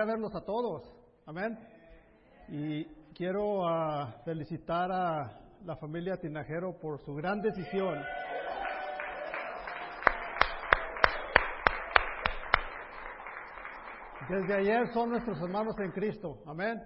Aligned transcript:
a 0.00 0.04
verlos 0.04 0.34
a 0.34 0.40
todos. 0.40 0.82
Amén. 1.26 1.58
Y 2.48 2.84
quiero 3.14 3.68
ah, 3.68 4.14
felicitar 4.24 4.90
a 4.90 5.40
la 5.64 5.76
familia 5.76 6.16
Tinajero 6.16 6.78
por 6.80 6.98
su 7.00 7.14
gran 7.14 7.40
decisión. 7.40 8.02
Desde 14.28 14.54
ayer 14.54 14.92
son 14.92 15.10
nuestros 15.10 15.40
hermanos 15.40 15.76
en 15.80 15.90
Cristo. 15.92 16.38
Amén. 16.46 16.80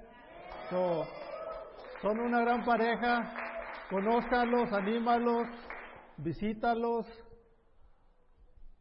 son 0.70 2.18
una 2.18 2.40
gran 2.40 2.64
pareja. 2.64 3.32
Conózcalos, 3.90 4.72
anímalos, 4.72 5.46
visítalos, 6.16 7.06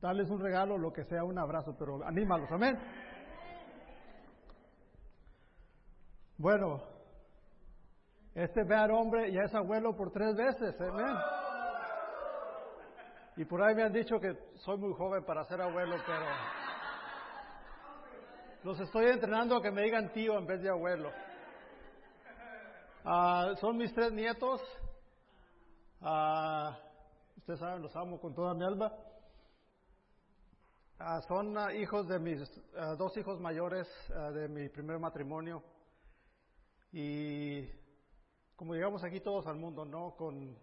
dales 0.01 0.29
un 0.29 0.39
regalo, 0.39 0.77
lo 0.77 0.91
que 0.91 1.03
sea, 1.03 1.23
un 1.23 1.37
abrazo, 1.37 1.75
pero 1.77 2.05
anímalos. 2.05 2.49
Amén. 2.51 2.77
Bueno, 6.37 6.81
este 8.33 8.63
ver 8.63 8.89
hombre 8.91 9.31
ya 9.31 9.43
es 9.43 9.53
abuelo 9.53 9.95
por 9.95 10.11
tres 10.11 10.35
veces, 10.35 10.79
amén. 10.81 11.15
Y 13.35 13.45
por 13.45 13.61
ahí 13.61 13.75
me 13.75 13.83
han 13.83 13.93
dicho 13.93 14.19
que 14.19 14.35
soy 14.55 14.77
muy 14.77 14.93
joven 14.93 15.23
para 15.25 15.43
ser 15.45 15.61
abuelo, 15.61 15.95
pero 16.05 16.25
los 18.63 18.79
estoy 18.79 19.05
entrenando 19.05 19.57
a 19.57 19.61
que 19.61 19.71
me 19.71 19.83
digan 19.83 20.11
tío 20.11 20.37
en 20.37 20.47
vez 20.47 20.61
de 20.61 20.69
abuelo. 20.69 21.11
Ah, 23.05 23.53
son 23.59 23.77
mis 23.77 23.93
tres 23.93 24.11
nietos. 24.11 24.61
Uh, 26.01 26.71
ustedes 27.37 27.59
saben, 27.59 27.81
los 27.81 27.95
amo 27.95 28.19
con 28.19 28.33
toda 28.33 28.53
mi 28.53 28.65
alma. 28.65 28.91
Ah, 30.97 31.21
son 31.27 31.55
hijos 31.75 32.07
de 32.07 32.17
mis 32.17 32.39
dos 32.97 33.15
hijos 33.17 33.39
mayores 33.39 33.87
de 34.33 34.47
mi 34.47 34.69
primer 34.69 34.97
matrimonio. 34.99 35.63
Y 36.93 37.67
como 38.55 38.75
llegamos 38.75 39.03
aquí 39.03 39.19
todos 39.19 39.47
al 39.47 39.57
mundo, 39.57 39.83
¿no? 39.83 40.15
Con 40.15 40.55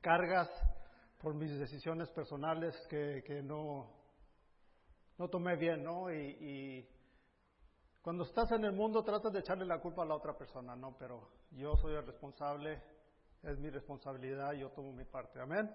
cargas 0.00 0.50
por 1.18 1.32
mis 1.34 1.56
decisiones 1.56 2.10
personales 2.10 2.74
que, 2.88 3.22
que 3.24 3.40
no, 3.40 3.88
no 5.16 5.28
tomé 5.28 5.56
bien, 5.56 5.84
¿no? 5.84 6.12
Y, 6.12 6.86
cuando 8.02 8.24
estás 8.24 8.50
en 8.52 8.64
el 8.64 8.72
mundo 8.72 9.04
tratas 9.04 9.32
de 9.32 9.40
echarle 9.40 9.66
la 9.66 9.80
culpa 9.80 10.02
a 10.02 10.06
la 10.06 10.14
otra 10.14 10.36
persona, 10.36 10.74
¿no? 10.74 10.96
Pero 10.98 11.28
yo 11.50 11.76
soy 11.76 11.94
el 11.94 12.06
responsable, 12.06 12.82
es 13.42 13.58
mi 13.58 13.68
responsabilidad, 13.70 14.52
yo 14.52 14.70
tomo 14.70 14.92
mi 14.92 15.04
parte. 15.04 15.40
Amén. 15.40 15.70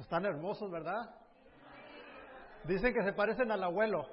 están 0.00 0.26
hermosos, 0.26 0.70
¿verdad? 0.70 1.14
Dicen 2.64 2.92
que 2.92 3.02
se 3.04 3.12
parecen 3.12 3.50
al 3.52 3.62
abuelo. 3.62 4.08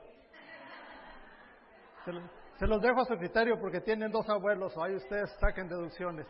Se, 2.04 2.66
los 2.66 2.82
dejo 2.82 3.02
a 3.02 3.06
su 3.06 3.16
criterio 3.16 3.60
porque 3.60 3.82
tienen 3.82 4.12
dos 4.12 4.28
abuelos, 4.28 4.76
o 4.76 4.84
ahí 4.84 4.96
ustedes 4.96 5.30
saquen 5.40 5.68
deducciones. 5.68 6.28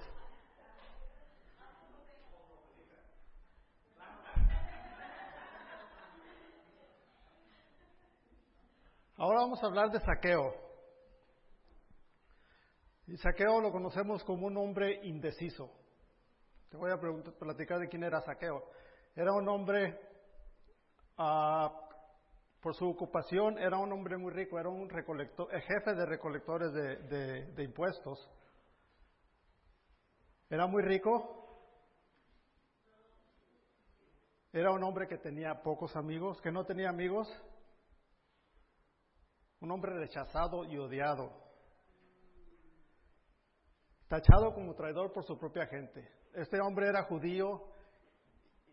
Ahora 9.16 9.42
vamos 9.42 9.64
a 9.64 9.68
hablar 9.68 9.92
de 9.92 10.00
saqueo. 10.00 10.54
Y 13.08 13.18
saqueo 13.18 13.62
lo 13.62 13.72
conocemos 13.72 14.24
como 14.24 14.48
un 14.48 14.58
hombre 14.58 15.00
indeciso. 15.04 15.72
Te 16.70 16.78
voy 16.78 16.92
a 16.92 16.98
platicar 16.98 17.80
de 17.80 17.88
quién 17.88 18.04
era 18.04 18.22
saqueo. 18.22 18.64
Era 19.16 19.34
un 19.34 19.48
hombre 19.48 20.00
uh, 21.18 21.70
por 22.62 22.76
su 22.76 22.88
ocupación 22.88 23.58
era 23.58 23.78
un 23.78 23.92
hombre 23.92 24.18
muy 24.18 24.32
rico, 24.32 24.60
era 24.60 24.70
un 24.70 24.88
recolector, 24.88 25.48
el 25.52 25.62
jefe 25.62 25.96
de 25.96 26.06
recolectores 26.06 26.72
de, 26.72 27.64
impuestos. 27.64 28.30
Era 30.48 30.68
muy 30.68 30.84
rico, 30.84 31.38
era 34.54 34.72
un 34.72 34.84
hombre 34.84 35.08
que 35.08 35.18
tenía 35.18 35.64
pocos 35.64 35.96
amigos, 35.96 36.40
que 36.42 36.52
no 36.52 36.64
tenía 36.64 36.90
amigos, 36.90 37.28
un 39.60 39.72
hombre 39.72 39.98
rechazado 39.98 40.64
y 40.66 40.78
odiado, 40.78 41.32
tachado 44.08 44.54
como 44.54 44.76
traidor 44.76 45.12
por 45.14 45.24
su 45.24 45.36
propia 45.40 45.66
gente. 45.66 46.08
Este 46.34 46.60
hombre 46.62 46.90
era 46.90 47.04
judío 47.04 47.64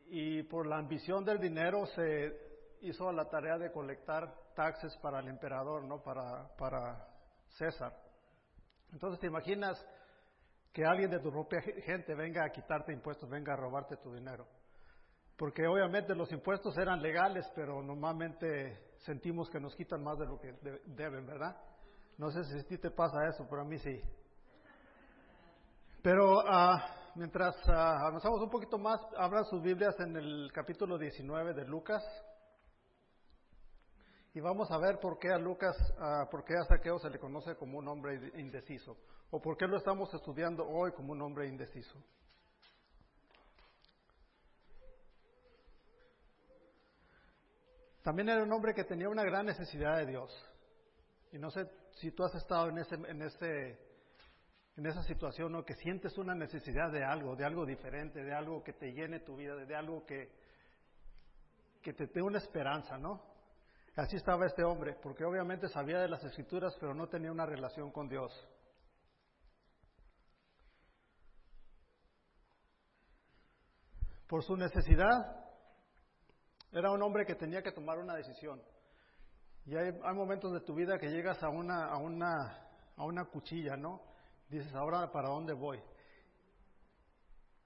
y 0.09 0.43
por 0.43 0.67
la 0.67 0.77
ambición 0.77 1.25
del 1.25 1.39
dinero 1.39 1.87
se 1.87 2.48
hizo 2.83 3.11
la 3.13 3.29
tarea 3.29 3.59
de 3.59 3.71
colectar 3.73 4.33
taxes 4.55 4.97
para 4.99 5.21
el 5.21 5.29
emperador, 5.29 5.85
¿no? 5.85 6.03
Para, 6.03 6.49
para 6.57 7.09
César. 7.49 7.93
Entonces 8.93 9.21
te 9.21 9.27
imaginas 9.27 9.85
que 10.73 10.85
alguien 10.85 11.11
de 11.11 11.21
tu 11.21 11.31
propia 11.31 11.61
gente 11.61 12.15
venga 12.15 12.45
a 12.45 12.51
quitarte 12.51 12.93
impuestos, 12.93 13.29
venga 13.29 13.55
a 13.55 13.57
robarte 13.57 13.97
tu 13.97 14.15
dinero. 14.15 14.47
Porque 15.37 15.67
obviamente 15.67 16.15
los 16.15 16.33
impuestos 16.33 16.77
eran 16.79 17.01
legales, 17.01 17.49
pero 17.55 17.83
normalmente 17.83 18.95
sentimos 18.99 19.49
que 19.51 19.61
nos 19.61 19.75
quitan 19.77 20.03
más 20.03 20.19
de 20.19 20.27
lo 20.27 20.39
que 20.41 20.53
deben, 20.87 21.27
¿verdad? 21.27 21.57
No 22.17 22.31
sé 22.31 22.43
si 22.45 22.59
a 22.59 22.65
ti 22.65 22.79
te 22.79 22.91
pasa 22.91 23.29
eso, 23.29 23.47
pero 23.49 23.63
a 23.63 23.65
mí 23.65 23.79
sí. 23.79 24.01
Pero 26.03 26.39
uh, 26.39 26.79
mientras 27.15 27.55
uh, 27.69 27.73
avanzamos 27.73 28.41
un 28.43 28.51
poquito 28.51 28.79
más, 28.79 29.01
abran 29.17 29.45
sus 29.45 29.63
Biblias 29.63 29.95
en 30.01 30.17
el 30.17 30.51
capítulo 30.53 30.99
19 30.99 31.55
de 31.55 31.65
Lucas. 31.65 32.03
Y 34.39 34.41
vamos 34.41 34.71
a 34.71 34.79
ver 34.79 35.01
por 35.01 35.19
qué 35.19 35.33
a 35.33 35.37
Lucas, 35.37 35.77
uh, 35.99 36.31
por 36.31 36.45
qué 36.45 36.55
a 36.55 36.63
Saqueo 36.63 37.01
se 37.01 37.11
le 37.11 37.19
conoce 37.19 37.57
como 37.57 37.77
un 37.77 37.89
hombre 37.89 38.31
indeciso, 38.37 38.97
o 39.33 39.43
por 39.43 39.57
qué 39.57 39.67
lo 39.67 39.77
estamos 39.77 40.15
estudiando 40.15 40.65
hoy 40.65 40.93
como 40.93 41.11
un 41.11 41.21
hombre 41.23 41.49
indeciso. 41.49 42.01
También 48.05 48.29
era 48.29 48.45
un 48.45 48.53
hombre 48.53 48.75
que 48.75 48.85
tenía 48.85 49.09
una 49.09 49.25
gran 49.25 49.45
necesidad 49.45 49.97
de 49.97 50.07
Dios. 50.07 50.33
Y 51.33 51.39
no 51.39 51.51
sé 51.51 51.69
si 51.95 52.13
tú 52.13 52.23
has 52.23 52.37
estado 52.37 52.69
en, 52.69 52.79
ese, 52.79 52.95
en, 52.95 53.21
ese, 53.21 53.77
en 54.77 54.87
esa 54.87 55.03
situación 55.03 55.53
o 55.57 55.65
que 55.65 55.75
sientes 55.75 56.17
una 56.17 56.37
necesidad 56.37 56.93
de 56.93 57.03
algo, 57.03 57.35
de 57.35 57.45
algo 57.45 57.67
diferente, 57.67 58.23
de 58.23 58.33
algo 58.33 58.63
que 58.63 58.75
te 58.75 58.93
llene 58.93 59.19
tu 59.19 59.35
vida, 59.35 59.57
de 59.57 59.75
algo 59.75 60.07
que, 60.07 60.31
que 61.83 61.93
te 61.93 62.07
dé 62.07 62.23
una 62.23 62.39
esperanza, 62.39 62.97
¿no? 62.99 63.37
Así 63.99 64.15
estaba 64.15 64.47
este 64.47 64.63
hombre, 64.63 64.95
porque 65.03 65.25
obviamente 65.25 65.67
sabía 65.67 65.99
de 65.99 66.07
las 66.07 66.23
escrituras, 66.23 66.73
pero 66.79 66.95
no 66.95 67.09
tenía 67.09 67.33
una 67.33 67.45
relación 67.45 67.91
con 67.91 68.09
Dios. 68.09 68.33
Por 74.29 74.45
su 74.45 74.57
necesidad, 74.57 75.45
era 76.71 76.93
un 76.93 77.03
hombre 77.03 77.27
que 77.27 77.35
tenía 77.35 77.61
que 77.61 77.73
tomar 77.73 77.99
una 77.99 78.15
decisión. 78.15 78.63
Y 79.67 79.75
hay, 79.75 79.91
momentos 80.15 80.53
de 80.53 80.61
tu 80.61 80.77
vida 80.77 80.97
que 80.97 81.09
llegas 81.09 81.43
a 81.43 81.49
una, 81.49 81.87
a 81.87 81.97
una, 81.97 82.69
a 82.97 83.05
una 83.05 83.25
cuchilla, 83.25 83.77
¿no? 83.77 84.01
Dices, 84.49 84.73
ahora 84.77 85.11
para 85.11 85.31
dónde 85.31 85.55
voy. 85.55 85.83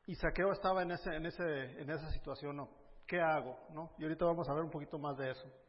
Y 0.06 0.14
Saqueo 0.14 0.53
estaba 0.53 0.81
en, 0.81 0.93
ese, 0.93 1.14
en, 1.14 1.26
ese, 1.26 1.82
en 1.82 1.91
esa 1.91 2.10
situación, 2.10 2.56
¿no? 2.56 2.70
¿Qué 3.06 3.20
hago? 3.20 3.59
¿no? 3.75 3.93
Y 3.99 4.04
ahorita 4.04 4.25
vamos 4.25 4.49
a 4.49 4.54
ver 4.54 4.64
un 4.64 4.70
poquito 4.70 4.99
más 4.99 5.19
de 5.19 5.32
eso. 5.32 5.62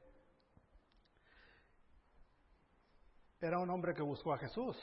Era 3.48 3.60
un 3.60 3.70
hombre 3.70 3.94
que 3.94 4.02
buscó 4.02 4.34
a 4.34 4.38
Jesús. 4.38 4.78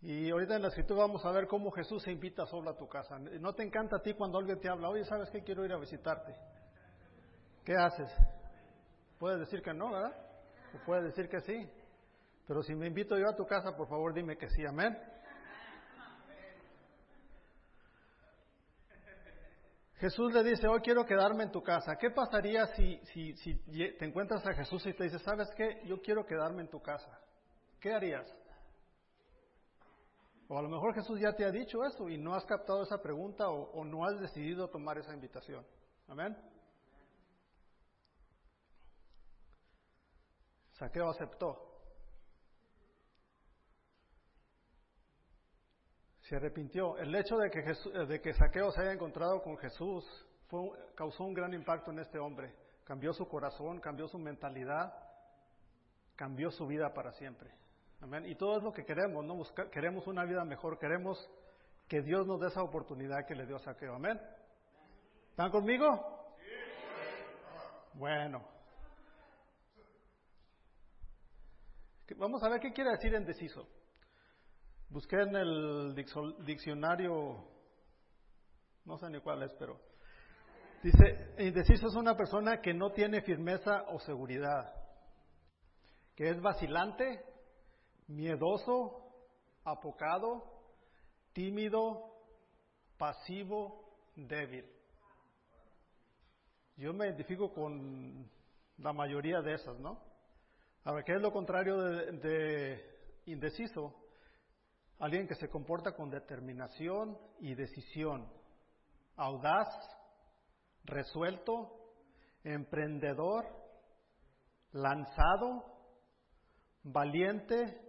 Y 0.00 0.30
ahorita 0.30 0.56
en 0.56 0.62
la 0.62 0.68
escritura 0.68 1.02
vamos 1.02 1.24
a 1.24 1.30
ver 1.30 1.46
cómo 1.46 1.70
Jesús 1.70 2.02
se 2.02 2.10
invita 2.10 2.44
solo 2.46 2.70
a 2.70 2.76
tu 2.76 2.88
casa. 2.88 3.18
¿No 3.18 3.54
te 3.54 3.62
encanta 3.62 3.96
a 3.96 4.02
ti 4.02 4.14
cuando 4.14 4.38
alguien 4.38 4.58
te 4.58 4.68
habla, 4.68 4.88
oye, 4.88 5.04
¿sabes 5.04 5.30
qué? 5.30 5.44
Quiero 5.44 5.64
ir 5.64 5.72
a 5.72 5.78
visitarte. 5.78 6.34
¿Qué 7.64 7.76
haces? 7.76 8.12
Puedes 9.20 9.38
decir 9.38 9.62
que 9.62 9.72
no, 9.72 9.92
¿verdad? 9.92 10.12
O 10.74 10.84
puedes 10.84 11.04
decir 11.04 11.28
que 11.28 11.40
sí. 11.40 11.70
Pero 12.48 12.64
si 12.64 12.74
me 12.74 12.88
invito 12.88 13.16
yo 13.16 13.28
a 13.28 13.36
tu 13.36 13.46
casa, 13.46 13.76
por 13.76 13.86
favor 13.86 14.12
dime 14.12 14.36
que 14.36 14.48
sí, 14.48 14.66
amén. 14.66 14.98
Jesús 20.02 20.32
le 20.32 20.42
dice, 20.42 20.66
hoy 20.66 20.80
quiero 20.80 21.06
quedarme 21.06 21.44
en 21.44 21.52
tu 21.52 21.62
casa. 21.62 21.94
¿Qué 21.94 22.10
pasaría 22.10 22.66
si, 22.74 23.00
te 23.96 24.04
encuentras 24.04 24.44
a 24.44 24.52
Jesús 24.52 24.84
y 24.84 24.94
te 24.94 25.04
dice, 25.04 25.20
¿sabes 25.20 25.48
qué? 25.56 25.80
Yo 25.84 26.02
quiero 26.02 26.26
quedarme 26.26 26.62
en 26.62 26.68
tu 26.68 26.82
casa. 26.82 27.20
¿Qué 27.78 27.94
harías? 27.94 28.26
O 30.48 30.58
a 30.58 30.62
lo 30.62 30.68
mejor 30.68 30.92
Jesús 30.92 31.20
ya 31.20 31.32
te 31.36 31.44
ha 31.44 31.52
dicho 31.52 31.84
eso 31.84 32.08
y 32.08 32.18
no 32.18 32.34
has 32.34 32.44
captado 32.46 32.82
esa 32.82 33.00
pregunta 33.00 33.48
o, 33.48 33.70
o 33.74 33.84
no 33.84 34.04
has 34.04 34.18
decidido 34.18 34.68
tomar 34.68 34.98
esa 34.98 35.14
invitación. 35.14 35.64
Amén. 36.08 36.36
Saqueo 40.72 41.10
aceptó. 41.10 41.71
Se 46.32 46.36
arrepintió. 46.36 46.96
El 46.96 47.14
hecho 47.14 47.36
de 47.36 47.50
que, 47.50 47.60
de 48.06 48.20
que 48.22 48.32
Saqueo 48.32 48.70
se 48.72 48.80
haya 48.80 48.92
encontrado 48.92 49.42
con 49.42 49.58
Jesús 49.58 50.02
causó 50.94 51.24
un 51.24 51.34
gran 51.34 51.52
impacto 51.52 51.90
en 51.90 51.98
este 51.98 52.18
hombre. 52.18 52.54
Cambió 52.84 53.12
su 53.12 53.28
corazón, 53.28 53.80
cambió 53.80 54.08
su 54.08 54.18
mentalidad, 54.18 54.94
cambió 56.16 56.50
su 56.50 56.66
vida 56.66 56.94
para 56.94 57.12
siempre. 57.12 57.50
Amén. 58.00 58.24
Y 58.24 58.34
todo 58.34 58.56
es 58.56 58.62
lo 58.62 58.72
que 58.72 58.82
queremos, 58.82 59.22
¿no? 59.26 59.42
queremos 59.70 60.06
una 60.06 60.24
vida 60.24 60.42
mejor, 60.46 60.78
queremos 60.78 61.18
que 61.86 62.00
Dios 62.00 62.26
nos 62.26 62.40
dé 62.40 62.46
esa 62.46 62.62
oportunidad 62.62 63.26
que 63.26 63.34
le 63.34 63.44
dio 63.44 63.56
a 63.56 63.60
Saqueo. 63.60 63.94
Amén. 63.94 64.18
¿Están 65.28 65.50
conmigo? 65.50 66.34
Bueno. 67.92 68.42
Vamos 72.16 72.42
a 72.42 72.48
ver 72.48 72.60
qué 72.60 72.72
quiere 72.72 72.92
decir 72.92 73.12
indeciso. 73.12 73.68
Busqué 74.92 75.22
en 75.22 75.34
el 75.34 75.94
diccionario, 76.44 77.42
no 78.84 78.98
sé 78.98 79.08
ni 79.08 79.20
cuál 79.20 79.42
es, 79.42 79.50
pero 79.58 79.80
dice, 80.82 81.34
indeciso 81.38 81.86
es 81.86 81.94
una 81.94 82.14
persona 82.14 82.60
que 82.60 82.74
no 82.74 82.92
tiene 82.92 83.22
firmeza 83.22 83.84
o 83.88 83.98
seguridad, 84.00 84.70
que 86.14 86.28
es 86.28 86.38
vacilante, 86.42 87.24
miedoso, 88.08 89.14
apocado, 89.64 90.44
tímido, 91.32 92.12
pasivo, 92.98 93.96
débil. 94.14 94.70
Yo 96.76 96.92
me 96.92 97.06
identifico 97.06 97.50
con 97.54 98.30
la 98.76 98.92
mayoría 98.92 99.40
de 99.40 99.54
esas, 99.54 99.80
¿no? 99.80 100.04
Ahora, 100.84 101.02
¿qué 101.02 101.14
es 101.14 101.22
lo 101.22 101.32
contrario 101.32 101.80
de 101.80 102.78
indeciso? 103.24 104.01
Alguien 105.02 105.26
que 105.26 105.34
se 105.34 105.48
comporta 105.48 105.96
con 105.96 106.10
determinación 106.10 107.18
y 107.40 107.56
decisión, 107.56 108.24
audaz, 109.16 109.66
resuelto, 110.84 111.76
emprendedor, 112.44 113.44
lanzado, 114.70 115.64
valiente, 116.84 117.82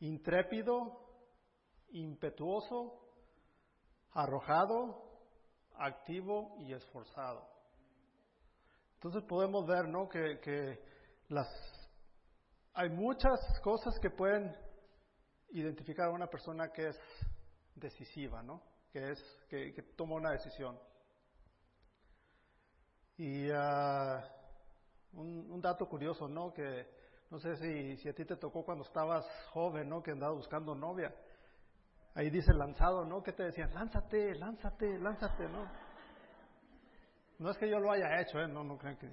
intrépido, 0.00 1.00
impetuoso, 1.92 3.00
arrojado, 4.10 5.10
activo 5.78 6.54
y 6.58 6.74
esforzado. 6.74 7.48
Entonces 8.96 9.24
podemos 9.26 9.66
ver, 9.66 9.88
¿no? 9.88 10.06
Que, 10.06 10.38
que 10.40 10.84
las 11.28 11.48
hay 12.74 12.90
muchas 12.90 13.40
cosas 13.62 13.98
que 14.02 14.10
pueden 14.10 14.54
identificar 15.52 16.06
a 16.06 16.10
una 16.10 16.26
persona 16.26 16.70
que 16.70 16.88
es 16.88 17.00
decisiva, 17.74 18.42
¿no? 18.42 18.62
Que 18.92 19.12
es 19.12 19.38
que, 19.48 19.72
toma 19.96 20.16
una 20.16 20.32
decisión. 20.32 20.78
Y 23.16 23.48
ah, 23.54 24.22
un, 25.12 25.60
dato 25.60 25.88
curioso, 25.88 26.28
¿no? 26.28 26.52
Que 26.52 26.86
no 27.30 27.38
sé 27.38 27.56
si, 27.56 27.96
si 27.98 28.08
a 28.08 28.14
ti 28.14 28.24
te 28.24 28.36
tocó 28.36 28.64
cuando 28.64 28.84
estabas 28.84 29.26
joven, 29.50 29.88
¿no? 29.88 30.02
Que 30.02 30.12
andabas 30.12 30.36
buscando 30.36 30.74
novia. 30.74 31.14
Ahí 32.14 32.28
dice 32.28 32.52
lanzado, 32.52 33.04
¿no? 33.04 33.22
Que 33.22 33.32
te 33.32 33.44
decían, 33.44 33.72
lánzate, 33.72 34.34
lánzate, 34.34 34.98
lánzate, 34.98 35.48
¿no? 35.48 35.66
No 37.38 37.50
es 37.50 37.58
que 37.58 37.68
yo 37.68 37.80
lo 37.80 37.90
haya 37.90 38.20
hecho, 38.20 38.38
¿eh? 38.38 38.48
No, 38.48 38.62
no 38.62 38.76
crean 38.76 38.96
que 38.96 39.08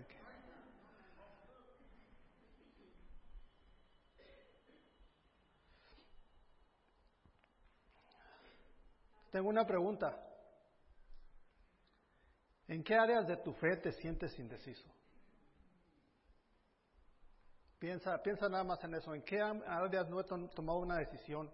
Tengo 9.31 9.49
una 9.49 9.65
pregunta. 9.65 10.17
¿En 12.67 12.83
qué 12.83 12.95
áreas 12.95 13.27
de 13.27 13.37
tu 13.37 13.53
fe 13.53 13.77
te 13.77 13.91
sientes 13.93 14.37
indeciso? 14.37 14.87
Piensa, 17.79 18.21
piensa 18.21 18.49
nada 18.49 18.63
más 18.63 18.83
en 18.83 18.95
eso. 18.95 19.13
¿En 19.13 19.23
qué 19.23 19.41
áreas 19.41 20.09
no 20.09 20.19
he 20.19 20.23
tomado 20.23 20.79
una 20.79 20.97
decisión 20.97 21.49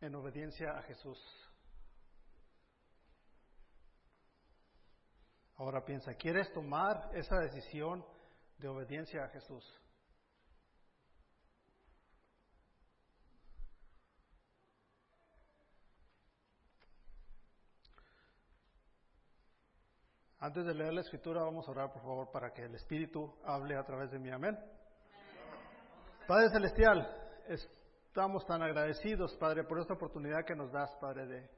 en 0.00 0.14
obediencia 0.14 0.76
a 0.76 0.82
Jesús? 0.82 1.18
Ahora 5.56 5.84
piensa, 5.84 6.14
¿quieres 6.14 6.52
tomar 6.52 7.10
esa 7.14 7.38
decisión 7.40 8.04
de 8.58 8.68
obediencia 8.68 9.24
a 9.24 9.28
Jesús? 9.28 9.64
Antes 20.46 20.64
de 20.64 20.74
leer 20.74 20.94
la 20.94 21.00
escritura, 21.00 21.42
vamos 21.42 21.66
a 21.66 21.72
orar, 21.72 21.92
por 21.92 22.02
favor, 22.02 22.30
para 22.30 22.52
que 22.52 22.62
el 22.62 22.72
Espíritu 22.76 23.34
hable 23.44 23.76
a 23.76 23.82
través 23.82 24.12
de 24.12 24.20
mí. 24.20 24.30
Amén. 24.30 24.56
Padre 26.24 26.50
Celestial, 26.50 27.04
estamos 27.48 28.46
tan 28.46 28.62
agradecidos, 28.62 29.36
Padre, 29.38 29.64
por 29.64 29.80
esta 29.80 29.94
oportunidad 29.94 30.44
que 30.44 30.54
nos 30.54 30.70
das, 30.70 30.94
Padre, 31.00 31.50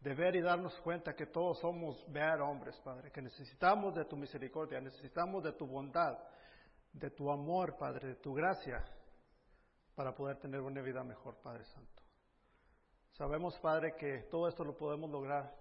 de, 0.00 0.14
ver 0.14 0.36
y 0.36 0.42
darnos 0.42 0.78
cuenta 0.82 1.16
que 1.16 1.26
todos 1.26 1.58
somos 1.58 2.00
ver 2.12 2.40
hombres, 2.40 2.80
Padre, 2.84 3.10
que 3.10 3.20
necesitamos 3.20 3.96
de 3.96 4.04
tu 4.04 4.16
misericordia, 4.16 4.80
necesitamos 4.80 5.42
de 5.42 5.52
tu 5.54 5.66
bondad, 5.66 6.16
de 6.92 7.10
tu 7.10 7.32
amor, 7.32 7.76
Padre, 7.76 8.10
de 8.10 8.14
tu 8.14 8.32
gracia, 8.32 8.84
para 9.96 10.14
poder 10.14 10.36
tener 10.36 10.60
una 10.60 10.82
vida 10.82 11.02
mejor, 11.02 11.34
Padre 11.42 11.64
Santo. 11.64 12.00
Sabemos, 13.14 13.58
Padre, 13.58 13.96
que 13.98 14.28
todo 14.30 14.46
esto 14.46 14.62
lo 14.62 14.76
podemos 14.76 15.10
lograr 15.10 15.52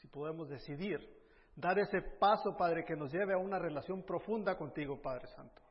si 0.00 0.08
podemos 0.08 0.48
decidir 0.48 1.22
dar 1.56 1.78
ese 1.78 2.00
paso, 2.02 2.56
Padre, 2.56 2.84
que 2.84 2.96
nos 2.96 3.12
lleve 3.12 3.34
a 3.34 3.38
una 3.38 3.58
relación 3.58 4.02
profunda 4.02 4.56
contigo, 4.56 5.00
Padre 5.00 5.26
Santo. 5.28 5.62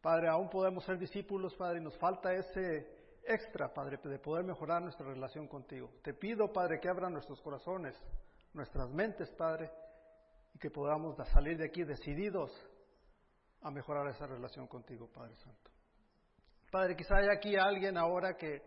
Padre, 0.00 0.28
aún 0.28 0.50
podemos 0.50 0.84
ser 0.84 0.98
discípulos, 0.98 1.54
Padre, 1.54 1.78
y 1.78 1.82
nos 1.82 1.96
falta 1.98 2.32
ese 2.32 3.20
extra, 3.26 3.72
Padre, 3.72 3.98
de 4.02 4.18
poder 4.18 4.44
mejorar 4.44 4.82
nuestra 4.82 5.06
relación 5.06 5.48
contigo. 5.48 5.90
Te 6.02 6.12
pido, 6.12 6.52
Padre, 6.52 6.78
que 6.80 6.88
abran 6.88 7.12
nuestros 7.12 7.40
corazones, 7.40 7.96
nuestras 8.52 8.90
mentes, 8.90 9.30
Padre, 9.32 9.70
y 10.54 10.58
que 10.58 10.70
podamos 10.70 11.16
salir 11.28 11.56
de 11.56 11.66
aquí 11.66 11.84
decididos 11.84 12.50
a 13.62 13.70
mejorar 13.70 14.06
esa 14.08 14.26
relación 14.26 14.66
contigo, 14.66 15.08
Padre 15.08 15.34
Santo. 15.36 15.70
Padre, 16.70 16.96
quizá 16.96 17.16
hay 17.16 17.28
aquí 17.34 17.56
alguien 17.56 17.96
ahora 17.96 18.36
que 18.36 18.62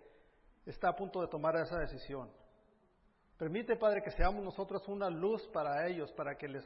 está 0.65 0.89
a 0.89 0.95
punto 0.95 1.21
de 1.21 1.27
tomar 1.27 1.56
esa 1.57 1.77
decisión. 1.77 2.31
Permite, 3.38 3.75
Padre, 3.75 4.01
que 4.01 4.12
seamos 4.12 4.44
nosotros 4.44 4.88
una 4.88 5.10
luz 5.10 5.48
para 5.54 5.88
ellos, 5.88 6.12
para 6.13 6.36
que 6.36 6.48
les 6.48 6.66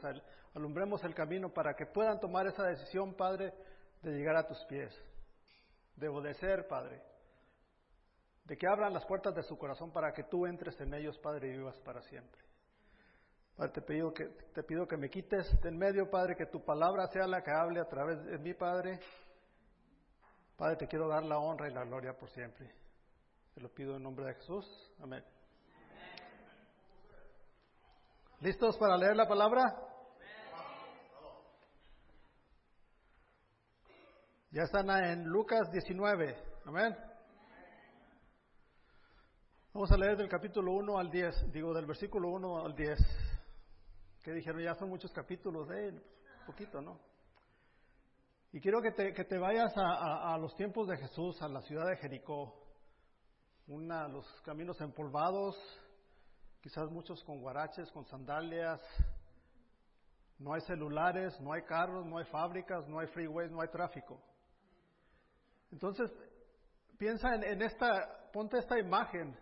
alumbremos 0.54 1.04
el 1.04 1.14
camino, 1.14 1.52
para 1.52 1.74
que 1.74 1.84
puedan 1.84 2.18
tomar 2.18 2.46
esa 2.46 2.64
decisión, 2.64 3.14
Padre, 3.14 3.52
de 4.00 4.12
llegar 4.12 4.36
a 4.36 4.46
tus 4.46 4.58
pies, 4.64 4.90
de 5.96 6.08
obedecer, 6.08 6.66
Padre, 6.66 7.02
de 8.44 8.56
que 8.56 8.66
abran 8.66 8.94
las 8.94 9.04
puertas 9.04 9.34
de 9.34 9.42
su 9.42 9.58
corazón 9.58 9.92
para 9.92 10.12
que 10.12 10.24
tú 10.24 10.46
entres 10.46 10.80
en 10.80 10.94
ellos, 10.94 11.18
Padre, 11.18 11.48
y 11.48 11.58
vivas 11.58 11.78
para 11.80 12.00
siempre. 12.02 12.40
Padre, 13.54 13.72
te 13.72 13.82
pido 13.82 14.14
que, 14.14 14.24
te 14.54 14.62
pido 14.62 14.88
que 14.88 14.96
me 14.96 15.10
quites 15.10 15.60
de 15.60 15.68
en 15.68 15.76
medio, 15.76 16.08
Padre, 16.08 16.36
que 16.36 16.46
tu 16.46 16.64
palabra 16.64 17.06
sea 17.08 17.26
la 17.26 17.42
que 17.42 17.50
hable 17.50 17.80
a 17.80 17.84
través 17.84 18.24
de 18.24 18.38
mí, 18.38 18.54
Padre. 18.54 18.98
Padre, 20.56 20.76
te 20.76 20.88
quiero 20.88 21.06
dar 21.06 21.22
la 21.22 21.38
honra 21.38 21.68
y 21.68 21.74
la 21.74 21.84
gloria 21.84 22.16
por 22.16 22.30
siempre. 22.30 22.72
Te 23.54 23.60
lo 23.60 23.68
pido 23.68 23.94
en 23.96 24.02
nombre 24.02 24.24
de 24.24 24.34
Jesús. 24.34 24.66
Amén. 25.00 25.22
¿Listos 28.42 28.76
para 28.76 28.96
leer 28.96 29.14
la 29.14 29.28
palabra? 29.28 29.62
Ya 34.50 34.62
están 34.62 34.90
en 34.90 35.22
Lucas 35.26 35.70
19. 35.70 36.36
Amén. 36.64 36.96
Vamos 39.72 39.92
a 39.92 39.96
leer 39.96 40.16
del 40.16 40.28
capítulo 40.28 40.72
1 40.72 40.98
al 40.98 41.08
10, 41.08 41.52
digo 41.52 41.72
del 41.72 41.86
versículo 41.86 42.30
1 42.30 42.64
al 42.64 42.74
10. 42.74 42.98
Que 44.24 44.32
dijeron, 44.32 44.60
ya 44.60 44.74
son 44.74 44.88
muchos 44.88 45.12
capítulos, 45.12 45.68
eh, 45.70 46.02
poquito, 46.44 46.80
¿no? 46.80 46.98
Y 48.50 48.60
quiero 48.60 48.82
que 48.82 48.90
te, 48.90 49.12
que 49.12 49.24
te 49.24 49.38
vayas 49.38 49.72
a, 49.76 50.36
los 50.38 50.56
tiempos 50.56 50.88
de 50.88 50.96
Jesús, 50.96 51.40
a 51.42 51.48
la 51.48 51.60
ciudad 51.60 51.86
de 51.86 51.96
Jericó. 51.96 52.60
Una, 53.68 54.08
los 54.08 54.26
caminos 54.42 54.80
empolvados, 54.80 55.56
quizás 56.62 56.88
muchos 56.90 57.22
con 57.24 57.40
guaraches, 57.40 57.90
con 57.90 58.06
sandalias. 58.06 58.80
No 60.38 60.54
hay 60.54 60.60
celulares, 60.62 61.38
no 61.40 61.52
hay 61.52 61.62
carros, 61.62 62.06
no 62.06 62.18
hay 62.18 62.24
fábricas, 62.26 62.88
no 62.88 63.00
hay 63.00 63.08
freeways, 63.08 63.50
no 63.50 63.60
hay 63.60 63.68
tráfico. 63.68 64.22
Entonces, 65.70 66.10
piensa 66.98 67.34
en, 67.34 67.62
esta, 67.62 68.30
ponte 68.32 68.58
esta 68.58 68.78
imagen. 68.78 69.36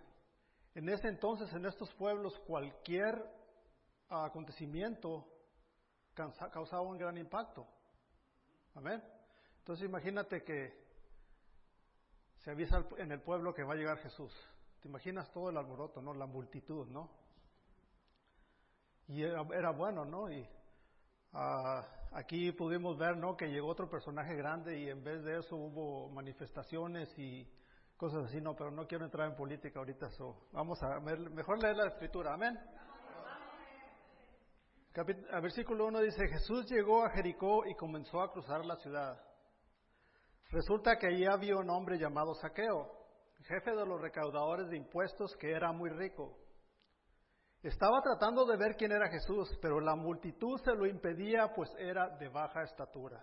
En 0.74 0.88
ese 0.88 1.08
entonces, 1.08 1.52
en 1.52 1.66
estos 1.66 1.92
pueblos, 1.94 2.38
cualquier 2.46 3.22
acontecimiento 4.08 5.26
causaba 6.14 6.82
un 6.82 6.98
gran 6.98 7.16
impacto. 7.18 7.66
Amén. 8.74 9.02
Entonces, 9.58 9.86
imagínate 9.86 10.42
que 10.42 10.72
se 12.38 12.50
avisa 12.50 12.84
en 12.98 13.12
el 13.12 13.20
pueblo 13.20 13.52
que 13.52 13.62
va 13.62 13.74
a 13.74 13.76
llegar 13.76 13.98
Jesús. 13.98 14.32
Te 14.80 14.88
imaginas 14.88 15.30
todo 15.30 15.50
el 15.50 15.56
alboroto, 15.56 16.00
¿no? 16.00 16.14
La 16.14 16.26
multitud, 16.26 16.87
¿no? 16.88 17.10
y 19.10 19.25
era, 19.25 19.70
bueno, 19.72 20.04
¿no? 20.04 20.30
Y 20.30 20.49
ah, 21.32 21.84
aquí 22.12 22.52
pudimos 22.52 22.96
ver, 22.96 23.16
¿no? 23.16 23.37
Que 23.37 23.49
llegó 23.49 23.68
otro 23.68 23.90
personaje 23.90 24.37
grande 24.37 24.78
y 24.78 24.88
en 24.88 25.02
vez 25.02 25.25
de 25.25 25.38
eso 25.38 25.56
hubo 25.56 26.08
manifestaciones 26.10 27.12
y 27.18 27.46
cosas 27.96 28.26
así, 28.26 28.40
no, 28.40 28.54
pero 28.54 28.70
no 28.70 28.87
quiero 28.87 29.04
entrar 29.04 29.28
en 29.28 29.34
política 29.34 29.80
ahorita, 29.80 30.10
so, 30.10 30.46
vamos 30.52 30.80
a 30.82 31.00
mejor 31.00 31.60
leer 31.60 31.76
la 31.76 31.88
escritura, 31.88 32.34
amén. 32.34 32.58
El 34.94 35.40
versículo 35.40 35.87
1 35.87 36.00
dice, 36.00 36.28
Jesús 36.28 36.68
llegó 36.70 37.04
a 37.04 37.10
Jericó 37.10 37.66
y 37.66 37.75
comenzó 37.75 38.20
a 38.20 38.32
cruzar 38.32 38.64
la 38.64 38.76
ciudad. 38.76 39.20
Resulta 40.50 40.99
que 40.99 41.08
allí 41.08 41.26
había 41.26 41.56
un 41.56 41.70
hombre 41.70 41.99
llamado 41.99 42.34
Saqueo, 42.34 43.00
jefe 43.44 43.70
de 43.70 43.87
los 43.87 44.00
recaudadores 44.00 44.68
de 44.68 44.76
impuestos 44.76 45.37
que 45.37 45.50
era 45.50 45.73
muy 45.73 45.90
rico. 45.90 46.37
Estaba 47.62 48.00
tratando 48.00 48.47
de 48.47 48.56
ver 48.56 48.76
quién 48.76 48.92
era 48.92 49.11
Jesús, 49.11 49.59
pero 49.61 49.80
la 49.80 49.94
multitud 49.94 50.59
se 50.64 50.75
lo 50.75 50.87
impedía, 50.87 51.52
pues 51.54 51.70
era 51.78 52.09
de 52.16 52.28
baja 52.28 52.62
estatura. 52.62 53.23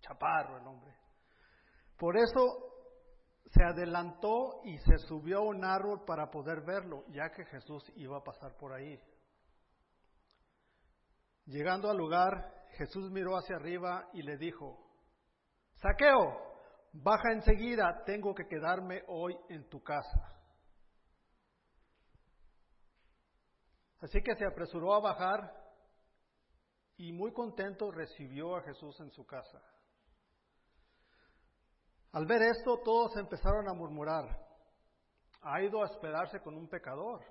Chaparro 0.00 0.58
el 0.58 0.66
hombre. 0.66 0.94
Por 1.98 2.16
eso 2.16 2.70
se 3.46 3.64
adelantó 3.64 4.60
y 4.64 4.78
se 4.78 4.98
subió 4.98 5.38
a 5.38 5.48
un 5.48 5.64
árbol 5.64 6.04
para 6.04 6.30
poder 6.30 6.60
verlo, 6.60 7.04
ya 7.08 7.30
que 7.30 7.44
Jesús 7.46 7.82
iba 7.96 8.18
a 8.18 8.22
pasar 8.22 8.56
por 8.56 8.72
ahí. 8.72 8.98
Llegando 11.46 11.90
al 11.90 11.96
lugar, 11.96 12.54
Jesús 12.78 13.10
miró 13.10 13.36
hacia 13.36 13.56
arriba 13.56 14.08
y 14.12 14.22
le 14.22 14.36
dijo, 14.36 14.78
Saqueo, 15.74 16.49
baja 16.92 17.32
enseguida, 17.32 18.02
tengo 18.04 18.34
que 18.34 18.46
quedarme 18.46 19.02
hoy 19.08 19.36
en 19.48 19.68
tu 19.68 19.82
casa. 19.82 20.30
Así 24.00 24.22
que 24.22 24.34
se 24.34 24.46
apresuró 24.46 24.94
a 24.94 25.00
bajar 25.00 25.60
y 26.96 27.12
muy 27.12 27.32
contento 27.32 27.90
recibió 27.90 28.56
a 28.56 28.62
Jesús 28.62 28.98
en 29.00 29.10
su 29.10 29.26
casa. 29.26 29.60
Al 32.12 32.26
ver 32.26 32.42
esto, 32.42 32.78
todos 32.84 33.16
empezaron 33.16 33.68
a 33.68 33.74
murmurar, 33.74 34.24
ha 35.42 35.62
ido 35.62 35.80
a 35.80 35.84
hospedarse 35.84 36.40
con 36.40 36.56
un 36.56 36.68
pecador. 36.68 37.24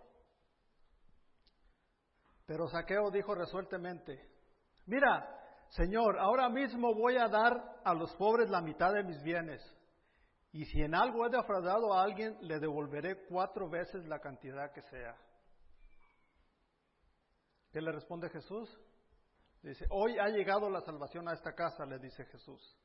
Pero 2.45 2.67
Saqueo 2.67 3.11
dijo 3.11 3.35
resueltamente, 3.35 4.27
mira, 4.85 5.38
Señor, 5.69 6.17
ahora 6.17 6.49
mismo 6.49 6.93
voy 6.93 7.17
a 7.17 7.27
dar 7.27 7.81
a 7.83 7.93
los 7.93 8.13
pobres 8.15 8.49
la 8.49 8.61
mitad 8.61 8.93
de 8.93 9.03
mis 9.03 9.21
bienes, 9.21 9.61
y 10.51 10.65
si 10.65 10.81
en 10.81 10.95
algo 10.95 11.25
he 11.25 11.29
defraudado 11.29 11.93
a 11.93 12.03
alguien, 12.03 12.37
le 12.41 12.59
devolveré 12.59 13.25
cuatro 13.27 13.69
veces 13.69 14.05
la 14.07 14.19
cantidad 14.19 14.71
que 14.71 14.81
sea. 14.83 15.15
¿Qué 17.71 17.81
le 17.81 17.91
responde 17.91 18.29
Jesús? 18.29 18.67
Dice, 19.61 19.85
hoy 19.91 20.17
ha 20.17 20.29
llegado 20.29 20.69
la 20.69 20.81
salvación 20.81 21.27
a 21.27 21.33
esta 21.33 21.53
casa, 21.53 21.85
le 21.85 21.99
dice 21.99 22.25
Jesús, 22.25 22.77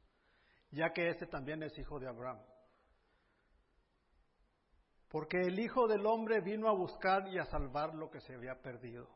ya 0.71 0.93
que 0.93 1.09
este 1.09 1.27
también 1.27 1.63
es 1.63 1.79
hijo 1.79 1.99
de 1.99 2.09
Abraham. 2.09 2.43
Porque 5.09 5.41
el 5.41 5.61
Hijo 5.61 5.87
del 5.87 6.05
Hombre 6.07 6.41
vino 6.41 6.69
a 6.69 6.75
buscar 6.75 7.29
y 7.29 7.39
a 7.39 7.45
salvar 7.45 7.95
lo 7.95 8.11
que 8.11 8.21
se 8.21 8.35
había 8.35 8.61
perdido. 8.61 9.09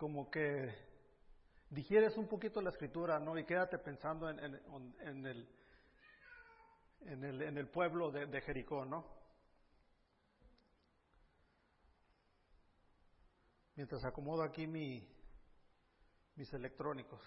Como 0.00 0.30
que 0.30 0.74
digieres 1.68 2.16
un 2.16 2.26
poquito 2.26 2.60
la 2.60 2.70
escritura, 2.70 3.20
¿no? 3.20 3.38
Y 3.38 3.44
quédate 3.44 3.78
pensando 3.78 4.28
en, 4.30 4.40
el, 4.40 5.46
en, 7.02 7.58
el, 7.58 7.68
pueblo 7.68 8.10
de, 8.10 8.24
de 8.24 8.40
Jericó, 8.40 8.84
¿no? 8.86 9.20
mientras 13.80 14.04
acomodo 14.04 14.42
aquí 14.42 14.66
mi, 14.66 15.08
mis 16.36 16.52
electrónicos. 16.52 17.20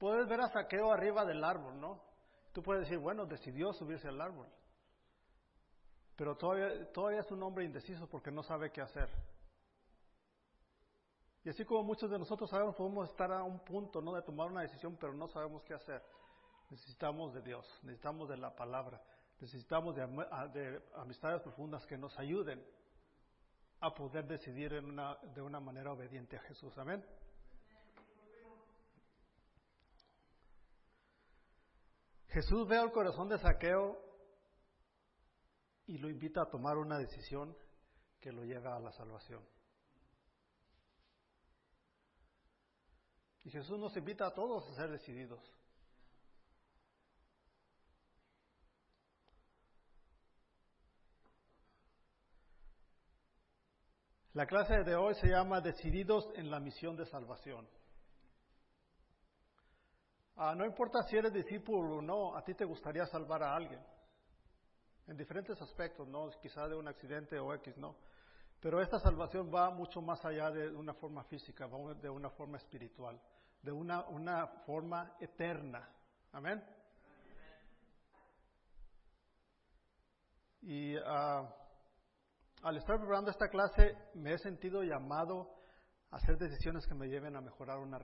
Puedes 0.00 0.26
ver 0.26 0.40
a 0.40 0.48
Saqueo 0.48 0.90
arriba 0.90 1.26
del 1.26 1.44
árbol, 1.44 1.78
¿no? 1.78 2.00
Tú 2.54 2.62
puedes 2.62 2.84
decir, 2.84 2.96
bueno, 2.96 3.26
decidió 3.26 3.74
subirse 3.74 4.08
al 4.08 4.18
árbol. 4.18 4.46
Pero 6.16 6.38
todavía, 6.38 6.90
todavía 6.90 7.20
es 7.20 7.30
un 7.30 7.42
hombre 7.42 7.66
indeciso 7.66 8.08
porque 8.08 8.30
no 8.30 8.42
sabe 8.42 8.72
qué 8.72 8.80
hacer. 8.80 9.10
Y 11.44 11.50
así 11.50 11.66
como 11.66 11.82
muchos 11.82 12.10
de 12.10 12.18
nosotros 12.18 12.48
sabemos, 12.48 12.74
podemos 12.76 13.10
estar 13.10 13.30
a 13.30 13.42
un 13.42 13.58
punto 13.60 14.00
¿no? 14.00 14.14
de 14.14 14.22
tomar 14.22 14.50
una 14.50 14.62
decisión, 14.62 14.96
pero 14.98 15.12
no 15.12 15.28
sabemos 15.28 15.62
qué 15.64 15.74
hacer. 15.74 16.02
Necesitamos 16.70 17.34
de 17.34 17.42
Dios, 17.42 17.66
necesitamos 17.82 18.26
de 18.30 18.38
la 18.38 18.56
palabra, 18.56 19.02
necesitamos 19.38 19.94
de, 19.96 20.06
de 20.54 20.82
amistades 20.96 21.42
profundas 21.42 21.84
que 21.86 21.98
nos 21.98 22.18
ayuden 22.18 22.64
a 23.80 23.94
poder 23.94 24.26
decidir 24.26 24.72
en 24.72 24.86
una, 24.86 25.16
de 25.34 25.42
una 25.42 25.60
manera 25.60 25.92
obediente 25.92 26.38
a 26.38 26.40
Jesús. 26.40 26.76
Amén. 26.78 27.04
Jesús 32.30 32.68
ve 32.68 32.76
el 32.76 32.92
corazón 32.92 33.28
de 33.28 33.38
Saqueo 33.38 33.98
y 35.86 35.98
lo 35.98 36.08
invita 36.08 36.42
a 36.42 36.48
tomar 36.48 36.78
una 36.78 36.96
decisión 36.98 37.56
que 38.20 38.30
lo 38.30 38.44
lleva 38.44 38.76
a 38.76 38.80
la 38.80 38.92
salvación. 38.92 39.44
Y 43.42 43.50
Jesús 43.50 43.78
nos 43.78 43.96
invita 43.96 44.26
a 44.26 44.34
todos 44.34 44.68
a 44.70 44.74
ser 44.74 44.90
decididos. 44.90 45.40
La 54.34 54.46
clase 54.46 54.84
de 54.84 54.94
hoy 54.94 55.14
se 55.16 55.26
llama 55.26 55.60
Decididos 55.60 56.30
en 56.36 56.50
la 56.52 56.60
misión 56.60 56.96
de 56.96 57.06
salvación. 57.06 57.68
Ah, 60.42 60.54
no 60.54 60.64
importa 60.64 61.02
si 61.02 61.18
eres 61.18 61.34
discípulo 61.34 61.96
o 61.96 62.00
no, 62.00 62.34
a 62.34 62.42
ti 62.42 62.54
te 62.54 62.64
gustaría 62.64 63.04
salvar 63.04 63.42
a 63.42 63.54
alguien. 63.54 63.78
En 65.06 65.14
diferentes 65.14 65.60
aspectos, 65.60 66.08
¿no? 66.08 66.30
Quizá 66.40 66.66
de 66.66 66.76
un 66.76 66.88
accidente 66.88 67.38
o 67.38 67.52
X, 67.52 67.76
¿no? 67.76 67.94
Pero 68.58 68.80
esta 68.80 68.98
salvación 69.00 69.52
va 69.54 69.68
mucho 69.68 70.00
más 70.00 70.24
allá 70.24 70.50
de 70.50 70.74
una 70.74 70.94
forma 70.94 71.24
física, 71.24 71.66
va 71.66 71.92
de 71.92 72.08
una 72.08 72.30
forma 72.30 72.56
espiritual, 72.56 73.20
de 73.60 73.70
una, 73.70 74.08
una 74.08 74.46
forma 74.64 75.14
eterna. 75.20 75.86
Amén. 76.32 76.64
Y 80.62 80.96
ah, 81.04 81.54
al 82.62 82.78
estar 82.78 82.96
preparando 82.96 83.30
esta 83.30 83.48
clase 83.48 83.94
me 84.14 84.32
he 84.32 84.38
sentido 84.38 84.82
llamado 84.84 85.59
hacer 86.10 86.38
decisiones 86.38 86.86
que 86.86 86.94
me 86.94 87.08
lleven 87.08 87.36
a 87.36 87.40
mejorar, 87.40 87.78
una 87.78 88.00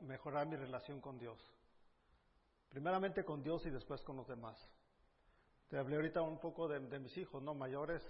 mejorar 0.00 0.46
mi 0.46 0.56
relación 0.56 1.00
con 1.00 1.18
Dios. 1.18 1.38
Primeramente 2.68 3.24
con 3.24 3.42
Dios 3.42 3.64
y 3.66 3.70
después 3.70 4.02
con 4.02 4.16
los 4.16 4.26
demás. 4.26 4.58
Te 5.68 5.78
hablé 5.78 5.96
ahorita 5.96 6.22
un 6.22 6.40
poco 6.40 6.68
de, 6.68 6.80
de 6.80 6.98
mis 6.98 7.16
hijos, 7.16 7.42
¿no? 7.42 7.54
Mayores 7.54 8.02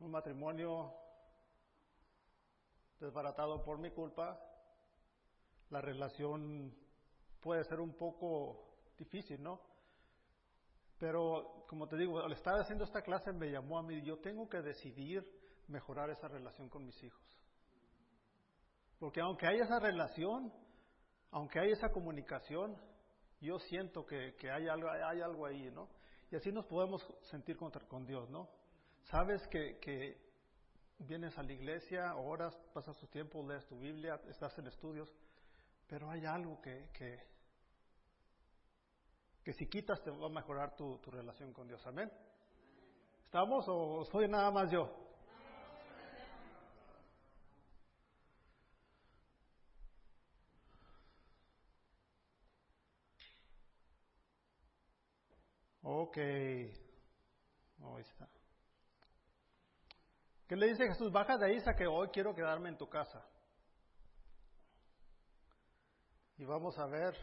un 0.00 0.10
matrimonio 0.10 0.94
desbaratado 2.98 3.62
por 3.62 3.78
mi 3.78 3.90
culpa, 3.90 4.38
la 5.70 5.80
relación 5.80 6.74
puede 7.40 7.64
ser 7.64 7.80
un 7.80 7.94
poco 7.94 8.78
difícil, 8.98 9.42
¿no? 9.42 9.60
Pero 10.98 11.64
como 11.68 11.86
te 11.88 11.96
digo, 11.96 12.20
al 12.20 12.32
estar 12.32 12.58
haciendo 12.58 12.84
esta 12.84 13.02
clase 13.02 13.32
me 13.32 13.50
llamó 13.50 13.78
a 13.78 13.82
mí, 13.82 14.02
yo 14.02 14.18
tengo 14.18 14.48
que 14.48 14.60
decidir 14.60 15.39
mejorar 15.70 16.10
esa 16.10 16.28
relación 16.28 16.68
con 16.68 16.84
mis 16.84 17.02
hijos. 17.02 17.40
Porque 18.98 19.20
aunque 19.20 19.46
hay 19.46 19.60
esa 19.60 19.78
relación, 19.78 20.52
aunque 21.30 21.58
hay 21.60 21.70
esa 21.72 21.90
comunicación, 21.90 22.76
yo 23.40 23.58
siento 23.58 24.04
que, 24.04 24.34
hay, 24.50 24.68
algo, 24.68 24.90
hay 24.90 25.22
algo 25.22 25.46
ahí, 25.46 25.70
¿no? 25.70 25.88
Y 26.30 26.36
así 26.36 26.52
nos 26.52 26.66
podemos 26.66 27.02
sentir 27.30 27.56
con 27.56 28.04
Dios, 28.04 28.28
¿no? 28.28 28.48
Sabes 29.04 29.46
que, 29.48 30.28
vienes 30.98 31.36
a 31.38 31.42
la 31.42 31.52
iglesia, 31.52 32.14
oras, 32.14 32.54
pasas 32.74 32.94
tu 32.98 33.06
tiempo, 33.06 33.42
lees 33.48 33.66
tu 33.66 33.78
Biblia, 33.78 34.20
estás 34.28 34.58
en 34.58 34.66
estudios, 34.66 35.10
pero 35.86 36.10
hay 36.10 36.26
algo 36.26 36.60
que, 36.60 36.90
que, 36.92 37.18
si 39.54 39.66
quitas 39.66 40.00
te 40.02 40.10
va 40.10 40.26
a 40.26 40.30
mejorar 40.30 40.76
tu, 40.76 40.98
tu 40.98 41.10
relación 41.10 41.52
con 41.52 41.66
Dios. 41.66 41.84
Amén. 41.86 42.12
¿Estamos 43.24 43.64
o 43.66 44.04
soy 44.04 44.28
nada 44.28 44.50
más 44.52 44.70
yo? 44.70 45.09
Ok. 55.92 56.18
Ahí 56.18 56.72
está. 57.98 58.28
¿Qué 60.46 60.54
le 60.54 60.68
dice 60.68 60.86
Jesús? 60.86 61.10
Baja 61.10 61.36
de 61.36 61.46
ahí, 61.46 61.58
que 61.76 61.86
hoy 61.88 62.08
quiero 62.12 62.32
quedarme 62.32 62.68
en 62.68 62.78
tu 62.78 62.88
casa. 62.88 63.26
Y 66.38 66.44
vamos 66.44 66.78
a 66.78 66.86
ver 66.86 67.16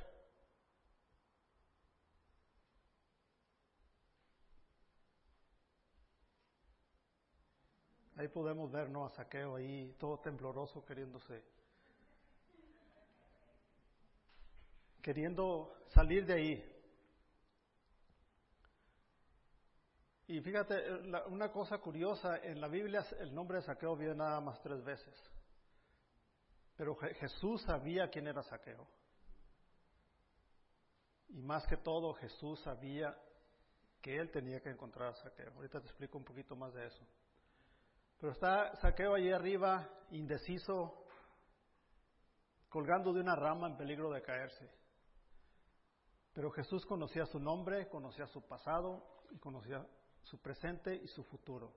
Ahí 8.17 8.27
podemos 8.29 8.71
ver, 8.71 8.89
¿no? 8.89 9.05
A 9.05 9.09
Saqueo 9.11 9.57
ahí 9.57 9.95
todo 9.99 10.19
tembloroso 10.19 10.83
queriéndose. 10.83 11.43
Queriendo 15.03 15.71
salir 15.89 16.25
de 16.25 16.33
ahí. 16.33 16.76
Y 20.27 20.41
fíjate, 20.41 20.93
una 21.29 21.51
cosa 21.51 21.77
curiosa, 21.77 22.37
en 22.43 22.59
la 22.59 22.67
Biblia 22.67 23.05
el 23.19 23.33
nombre 23.33 23.57
de 23.57 23.63
Saqueo 23.63 23.95
viene 23.95 24.15
nada 24.15 24.41
más 24.41 24.61
tres 24.61 24.83
veces. 24.83 25.15
Pero 26.75 26.95
Jesús 26.95 27.61
sabía 27.63 28.09
quién 28.09 28.27
era 28.27 28.43
Saqueo. 28.43 28.85
Y 31.29 31.41
más 31.41 31.65
que 31.65 31.77
todo, 31.77 32.13
Jesús 32.13 32.59
sabía 32.61 33.17
que 34.01 34.17
él 34.17 34.29
tenía 34.29 34.59
que 34.59 34.69
encontrar 34.69 35.09
a 35.09 35.15
Saqueo. 35.15 35.53
Ahorita 35.55 35.79
te 35.79 35.87
explico 35.87 36.17
un 36.17 36.25
poquito 36.25 36.57
más 36.57 36.73
de 36.73 36.85
eso. 36.85 37.07
Pero 38.19 38.33
está 38.33 38.75
Saqueo 38.75 39.15
allí 39.15 39.31
arriba, 39.31 39.89
indeciso, 40.11 41.05
colgando 42.67 43.13
de 43.13 43.21
una 43.21 43.35
rama 43.35 43.67
en 43.67 43.77
peligro 43.77 44.11
de 44.11 44.21
caerse. 44.21 44.69
Pero 46.33 46.51
Jesús 46.51 46.85
conocía 46.85 47.25
su 47.25 47.39
nombre, 47.39 47.87
conocía 47.87 48.27
su 48.27 48.45
pasado 48.45 49.23
y 49.31 49.39
conocía 49.39 49.87
su 50.29 50.39
presente 50.39 50.95
y 50.95 51.07
su 51.07 51.23
futuro. 51.23 51.73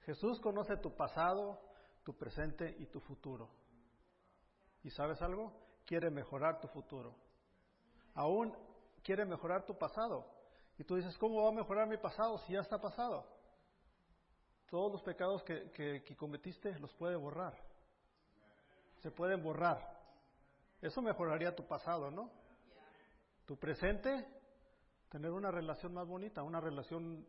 Jesús 0.00 0.40
conoce 0.40 0.76
tu 0.76 0.94
pasado, 0.94 1.60
tu 2.04 2.16
presente 2.16 2.74
y 2.78 2.86
tu 2.86 3.00
futuro. 3.00 3.48
¿Y 4.82 4.90
sabes 4.90 5.20
algo? 5.22 5.52
Quiere 5.84 6.10
mejorar 6.10 6.60
tu 6.60 6.68
futuro. 6.68 7.14
Aún 8.14 8.56
quiere 9.02 9.24
mejorar 9.24 9.64
tu 9.64 9.76
pasado. 9.78 10.26
Y 10.78 10.84
tú 10.84 10.96
dices, 10.96 11.16
¿cómo 11.18 11.42
va 11.42 11.48
a 11.48 11.52
mejorar 11.52 11.88
mi 11.88 11.96
pasado 11.96 12.38
si 12.38 12.52
ya 12.52 12.60
está 12.60 12.80
pasado? 12.80 13.24
todos 14.72 14.90
los 14.90 15.02
pecados 15.02 15.42
que, 15.42 16.02
cometiste 16.16 16.78
los 16.78 16.94
puede 16.94 17.14
borrar. 17.14 17.52
Se 19.02 19.10
pueden 19.10 19.42
borrar. 19.42 20.00
Eso 20.80 21.02
mejoraría 21.02 21.54
tu 21.54 21.66
pasado, 21.66 22.10
¿no? 22.10 22.30
Tu 23.44 23.54
presente, 23.58 24.26
tener 25.10 25.30
una 25.30 25.50
relación 25.50 25.92
más 25.92 26.08
bonita, 26.08 26.42
una 26.42 26.58
relación 26.58 27.22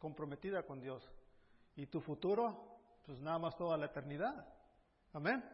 comprometida 0.00 0.64
con 0.64 0.80
Dios. 0.80 1.08
Y 1.76 1.86
tu 1.86 2.00
futuro, 2.00 2.80
pues 3.06 3.20
nada 3.20 3.38
más 3.38 3.56
toda 3.56 3.76
la 3.76 3.86
eternidad. 3.86 4.44
Amén. 5.12 5.44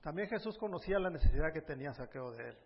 También 0.00 0.28
Jesús 0.28 0.56
conocía 0.56 0.98
la 0.98 1.10
necesidad 1.10 1.52
que 1.52 1.62
tenía 1.62 1.92
Saqueo 1.92 2.30
de 2.32 2.50
él. 2.50 2.58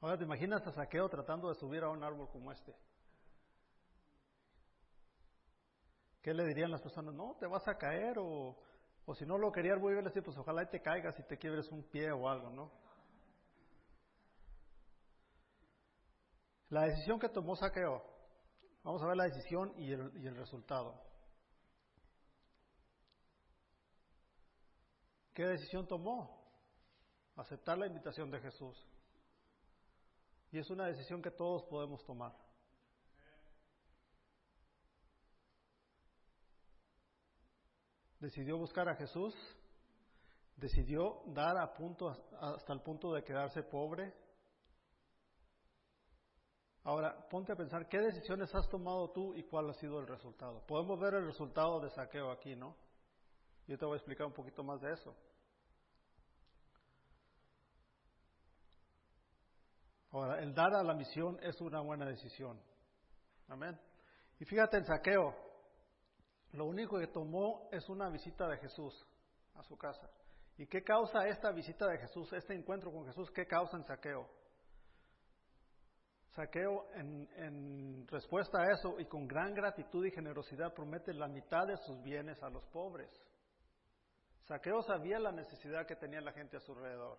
Ahora 0.00 0.16
te 0.16 0.24
imaginas 0.24 0.66
a 0.66 0.72
Saqueo 0.72 1.08
tratando 1.08 1.48
de 1.48 1.54
subir 1.54 1.82
a 1.82 1.88
un 1.88 2.02
árbol 2.04 2.28
como 2.30 2.52
este. 2.52 2.74
¿Qué 6.22 6.34
le 6.34 6.44
dirían 6.44 6.70
las 6.70 6.82
personas? 6.82 7.14
No, 7.14 7.36
te 7.40 7.46
vas 7.46 7.66
a 7.66 7.78
caer 7.78 8.18
o, 8.18 8.56
o 9.08 9.14
si 9.14 9.24
no 9.24 9.38
lo 9.38 9.50
quería 9.50 9.74
muy 9.76 9.94
bien 9.94 10.04
decir, 10.04 10.22
pues 10.22 10.36
ojalá 10.36 10.68
te 10.68 10.82
caigas 10.82 11.18
y 11.18 11.22
te 11.22 11.38
quiebres 11.38 11.66
un 11.70 11.82
pie 11.82 12.12
o 12.12 12.28
algo, 12.28 12.50
¿no? 12.50 12.70
La 16.68 16.82
decisión 16.82 17.18
que 17.18 17.30
tomó 17.30 17.56
Saqueo, 17.56 18.02
vamos 18.84 19.02
a 19.02 19.06
ver 19.06 19.16
la 19.16 19.24
decisión 19.24 19.72
y 19.78 19.86
y 19.86 20.26
el 20.26 20.36
resultado. 20.36 21.02
¿Qué 25.32 25.46
decisión 25.46 25.86
tomó? 25.86 26.44
Aceptar 27.36 27.78
la 27.78 27.86
invitación 27.86 28.30
de 28.30 28.40
Jesús. 28.40 28.76
Y 30.50 30.58
es 30.58 30.68
una 30.68 30.84
decisión 30.84 31.22
que 31.22 31.30
todos 31.30 31.64
podemos 31.70 32.04
tomar. 32.04 32.34
Decidió 38.28 38.58
buscar 38.58 38.86
a 38.90 38.94
Jesús, 38.94 39.34
decidió 40.54 41.22
dar 41.28 41.56
a 41.56 41.72
punto 41.72 42.10
hasta 42.38 42.74
el 42.74 42.82
punto 42.82 43.14
de 43.14 43.24
quedarse 43.24 43.62
pobre. 43.62 44.12
Ahora, 46.84 47.26
ponte 47.30 47.54
a 47.54 47.56
pensar, 47.56 47.88
¿qué 47.88 47.98
decisiones 47.98 48.54
has 48.54 48.68
tomado 48.68 49.12
tú 49.12 49.34
y 49.34 49.44
cuál 49.44 49.70
ha 49.70 49.72
sido 49.72 49.98
el 49.98 50.06
resultado? 50.06 50.62
Podemos 50.66 51.00
ver 51.00 51.14
el 51.14 51.24
resultado 51.24 51.80
de 51.80 51.88
saqueo 51.88 52.30
aquí, 52.30 52.54
¿no? 52.54 52.76
Yo 53.66 53.78
te 53.78 53.86
voy 53.86 53.94
a 53.94 53.96
explicar 53.96 54.26
un 54.26 54.34
poquito 54.34 54.62
más 54.62 54.78
de 54.82 54.92
eso. 54.92 55.16
Ahora, 60.10 60.42
el 60.42 60.52
dar 60.52 60.74
a 60.74 60.82
la 60.82 60.92
misión 60.92 61.38
es 61.40 61.58
una 61.62 61.80
buena 61.80 62.04
decisión. 62.04 62.60
Amén. 63.48 63.80
Y 64.38 64.44
fíjate 64.44 64.76
en 64.76 64.84
saqueo, 64.84 65.34
lo 66.52 66.64
único 66.64 66.98
que 66.98 67.08
tomó 67.08 67.68
es 67.72 67.88
una 67.88 68.08
visita 68.08 68.48
de 68.48 68.58
Jesús 68.58 69.06
a 69.54 69.62
su 69.62 69.76
casa. 69.76 70.08
¿Y 70.56 70.66
qué 70.66 70.82
causa 70.82 71.26
esta 71.28 71.52
visita 71.52 71.86
de 71.86 71.98
Jesús, 71.98 72.32
este 72.32 72.54
encuentro 72.54 72.90
con 72.90 73.06
Jesús? 73.06 73.30
¿Qué 73.30 73.46
causa 73.46 73.76
en 73.76 73.84
saqueo? 73.84 74.28
Saqueo, 76.30 76.88
en, 76.94 78.06
respuesta 78.08 78.60
a 78.60 78.72
eso 78.72 78.98
y 78.98 79.06
con 79.06 79.26
gran 79.26 79.54
gratitud 79.54 80.04
y 80.04 80.10
generosidad, 80.10 80.74
promete 80.74 81.12
la 81.12 81.28
mitad 81.28 81.66
de 81.66 81.76
sus 81.78 82.02
bienes 82.02 82.42
a 82.42 82.50
los 82.50 82.64
pobres. 82.66 83.10
Saqueo 84.46 84.82
sabía 84.82 85.18
la 85.18 85.32
necesidad 85.32 85.86
que 85.86 85.96
tenía 85.96 86.20
la 86.20 86.32
gente 86.32 86.56
a 86.56 86.60
su 86.60 86.72
alrededor. 86.72 87.18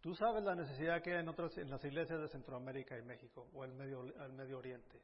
Tú 0.00 0.14
sabes 0.14 0.44
la 0.44 0.54
necesidad 0.54 1.02
que 1.02 1.12
hay 1.12 1.20
en, 1.20 1.28
otras, 1.28 1.56
en 1.58 1.68
las 1.68 1.84
iglesias 1.84 2.20
de 2.20 2.28
Centroamérica 2.28 2.96
y 2.96 3.02
México 3.02 3.48
o 3.52 3.64
el 3.64 3.72
Medio, 3.72 4.02
el 4.02 4.32
Medio 4.32 4.58
Oriente. 4.58 5.00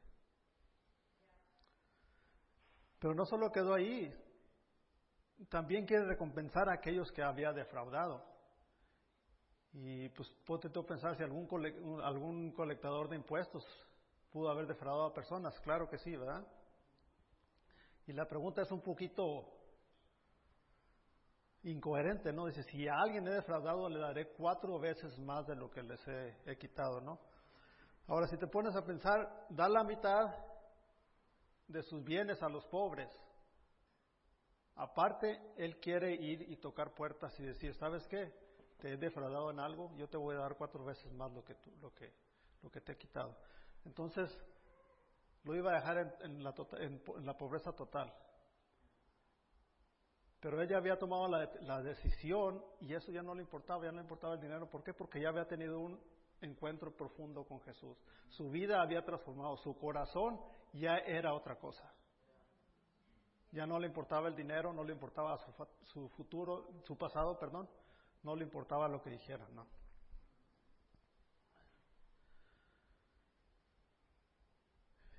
Pero 3.03 3.15
no 3.15 3.25
solo 3.25 3.51
quedó 3.51 3.73
ahí, 3.73 4.09
también 5.49 5.85
quiere 5.85 6.05
recompensar 6.05 6.69
a 6.69 6.75
aquellos 6.75 7.11
que 7.11 7.21
había 7.21 7.51
defraudado. 7.51 8.23
Y 9.73 10.07
pues 10.07 10.29
ponte 10.45 10.69
tú 10.69 10.85
pensar 10.85 11.17
si 11.17 11.21
algún, 11.21 12.53
colectador 12.53 13.09
de 13.09 13.17
impuestos 13.17 13.67
pudo 14.31 14.49
haber 14.49 14.67
defraudado 14.67 15.07
a 15.07 15.13
personas. 15.13 15.59
Claro 15.59 15.89
que 15.89 15.97
sí, 15.97 16.15
¿verdad? 16.15 16.47
Y 18.07 18.13
la 18.13 18.25
pregunta 18.25 18.61
es 18.61 18.71
un 18.71 18.79
poquito 18.79 19.51
incoherente, 21.63 22.31
¿no? 22.31 22.45
Dice, 22.45 22.63
si 22.63 22.87
a 22.87 23.01
alguien 23.01 23.27
he 23.27 23.31
defraudado, 23.31 23.89
le 23.89 23.99
daré 23.99 24.29
cuatro 24.29 24.79
veces 24.79 25.19
más 25.19 25.45
de 25.45 25.57
lo 25.57 25.69
que 25.69 25.83
les 25.83 25.99
he, 26.07 26.57
quitado, 26.57 27.01
¿no? 27.01 27.19
Ahora, 28.07 28.27
si 28.27 28.37
te 28.37 28.47
pones 28.47 28.73
a 28.77 28.85
pensar, 28.85 29.45
da 29.49 29.67
la 29.67 29.83
mitad 29.83 30.52
de 31.67 31.83
sus 31.83 32.03
bienes 32.03 32.41
a 32.41 32.49
los 32.49 32.65
pobres. 32.65 33.09
Aparte, 34.75 35.39
él 35.57 35.79
quiere 35.79 36.13
ir 36.13 36.49
y 36.49 36.57
tocar 36.57 36.93
puertas 36.93 37.39
y 37.39 37.43
decir, 37.43 37.75
¿sabes 37.75 38.07
qué? 38.07 38.33
Te 38.79 38.93
he 38.93 38.97
defraudado 38.97 39.51
en 39.51 39.59
algo, 39.59 39.95
yo 39.95 40.07
te 40.07 40.17
voy 40.17 40.35
a 40.35 40.39
dar 40.39 40.55
cuatro 40.55 40.83
veces 40.83 41.11
más 41.13 41.31
lo 41.31 41.43
que, 41.43 41.55
tú, 41.55 41.71
lo 41.81 41.93
que, 41.93 42.11
lo 42.61 42.71
que 42.71 42.81
te 42.81 42.93
he 42.93 42.97
quitado. 42.97 43.37
Entonces, 43.85 44.29
lo 45.43 45.55
iba 45.55 45.71
a 45.71 45.75
dejar 45.75 46.17
en, 46.21 46.43
la, 46.43 46.53
tota, 46.53 46.77
en 46.81 47.01
la 47.21 47.37
pobreza 47.37 47.73
total. 47.73 48.13
Pero 50.43 50.61
ella 50.61 50.75
había 50.75 50.97
tomado 50.97 51.29
la, 51.29 51.81
decisión 51.81 52.61
y 52.81 52.93
eso 52.93 53.13
ya 53.13 53.23
no 53.23 53.33
le 53.33 53.41
importaba, 53.41 53.85
ya 53.85 53.91
no 53.91 53.99
le 53.99 54.03
importaba 54.03 54.33
el 54.33 54.41
dinero. 54.41 54.69
¿Por 54.69 54.83
qué? 54.83 54.93
Porque 54.93 55.21
ya 55.21 55.29
había 55.29 55.47
tenido 55.47 55.79
un 55.79 55.97
encuentro 56.43 56.95
profundo 56.95 57.43
con 57.45 57.59
Jesús. 57.61 57.97
Su 58.29 58.49
vida 58.49 58.81
había 58.81 59.03
transformado, 59.03 59.57
su 59.57 59.77
corazón 59.77 60.39
ya 60.73 60.97
era 60.97 61.33
otra 61.33 61.57
cosa. 61.57 61.91
Ya 63.51 63.65
no 63.67 63.79
le 63.79 63.87
importaba 63.87 64.27
el 64.27 64.35
dinero, 64.35 64.73
no 64.73 64.83
le 64.83 64.93
importaba 64.93 65.37
su, 65.37 65.51
su 65.85 66.09
futuro, 66.09 66.67
su 66.83 66.97
pasado, 66.97 67.37
perdón, 67.37 67.69
no 68.23 68.35
le 68.35 68.43
importaba 68.43 68.87
lo 68.87 69.01
que 69.01 69.11
dijeran, 69.11 69.53
no. 69.53 69.67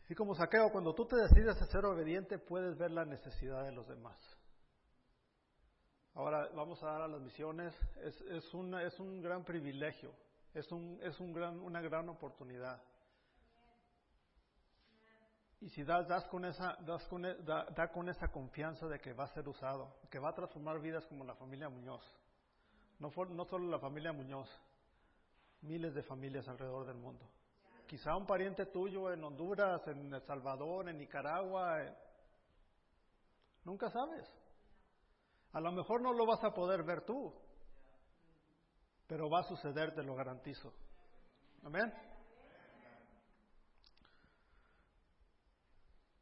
Y 0.09 0.15
como 0.15 0.35
saqueo, 0.35 0.71
cuando 0.71 0.95
tú 0.95 1.07
te 1.07 1.17
decides 1.17 1.61
a 1.61 1.67
ser 1.67 1.85
obediente, 1.87 2.39
puedes 2.39 2.77
ver 2.77 2.91
la 2.91 3.05
necesidad 3.05 3.65
de 3.65 3.73
los 3.73 3.89
demás. 3.89 4.17
Ahora 6.15 6.49
vamos 6.55 6.83
a 6.83 6.87
dar 6.87 7.03
a 7.03 7.09
las 7.09 7.21
misiones. 7.21 7.75
Es, 8.03 8.21
es, 8.23 8.55
una, 8.55 8.83
es 8.85 8.99
un 9.01 9.21
gran 9.23 9.45
privilegio, 9.45 10.13
es, 10.55 10.71
un, 10.71 10.99
es 11.03 11.19
un 11.21 11.33
gran, 11.33 11.61
una 11.61 11.81
gran 11.81 12.09
oportunidad. 12.09 12.81
Y 15.61 15.69
si 15.71 15.83
das, 15.83 16.07
das 16.07 16.27
con 16.29 16.45
esa, 16.45 16.77
das 16.87 17.07
con, 17.09 17.25
e, 17.25 17.35
da, 17.43 17.89
con 17.91 18.09
esa 18.09 18.29
confianza 18.29 18.87
de 18.87 19.01
que 19.01 19.13
va 19.13 19.25
a 19.25 19.29
ser 19.29 19.49
usado, 19.49 19.97
que 20.11 20.19
va 20.19 20.31
a 20.31 20.35
transformar 20.35 20.81
vidas 20.81 21.07
como 21.07 21.25
la 21.25 21.35
familia 21.35 21.69
Muñoz. 21.69 22.03
No, 22.99 23.11
no 23.31 23.45
solo 23.47 23.69
la 23.69 23.79
familia 23.79 24.13
Muñoz, 24.13 24.49
miles 25.63 25.95
de 25.95 26.03
familias 26.03 26.47
alrededor 26.49 26.87
del 26.87 26.97
mundo. 26.97 27.29
Quizá 27.87 28.15
un 28.17 28.27
pariente 28.27 28.67
tuyo 28.67 29.13
en 29.13 29.25
Honduras, 29.25 29.87
en 29.89 30.13
El 30.13 30.23
Salvador, 30.23 30.89
en 30.89 30.99
Nicaragua. 30.99 31.79
Nunca 33.65 33.91
sabes. 33.91 34.31
A 35.53 35.61
lo 35.61 35.73
mejor 35.73 36.03
no 36.03 36.13
lo 36.13 36.27
vas 36.27 36.43
a 36.45 36.53
poder 36.53 36.83
ver 36.83 37.03
tú, 37.03 37.33
pero 39.07 39.29
va 39.29 39.41
a 39.41 39.45
suceder, 39.45 39.95
te 39.95 40.03
lo 40.03 40.15
garantizo. 40.15 40.73
Amén. 41.65 41.93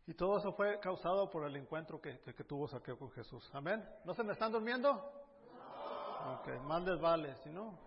Y 0.06 0.14
todo 0.14 0.38
eso 0.38 0.52
fue 0.52 0.80
causado 0.80 1.30
por 1.30 1.46
el 1.46 1.56
encuentro 1.56 2.00
que, 2.00 2.18
tuvo 2.46 2.66
Saqueo 2.66 2.98
con 2.98 3.10
Jesús. 3.12 3.48
Amén. 3.54 3.82
¿No 4.04 4.14
se 4.14 4.24
me 4.24 4.32
están 4.32 4.50
durmiendo? 4.50 4.92
No. 4.92 6.34
Ok, 6.34 6.48
más 6.64 6.82
les 6.82 7.00
vale, 7.00 7.34
si 7.36 7.50
no. 7.50 7.78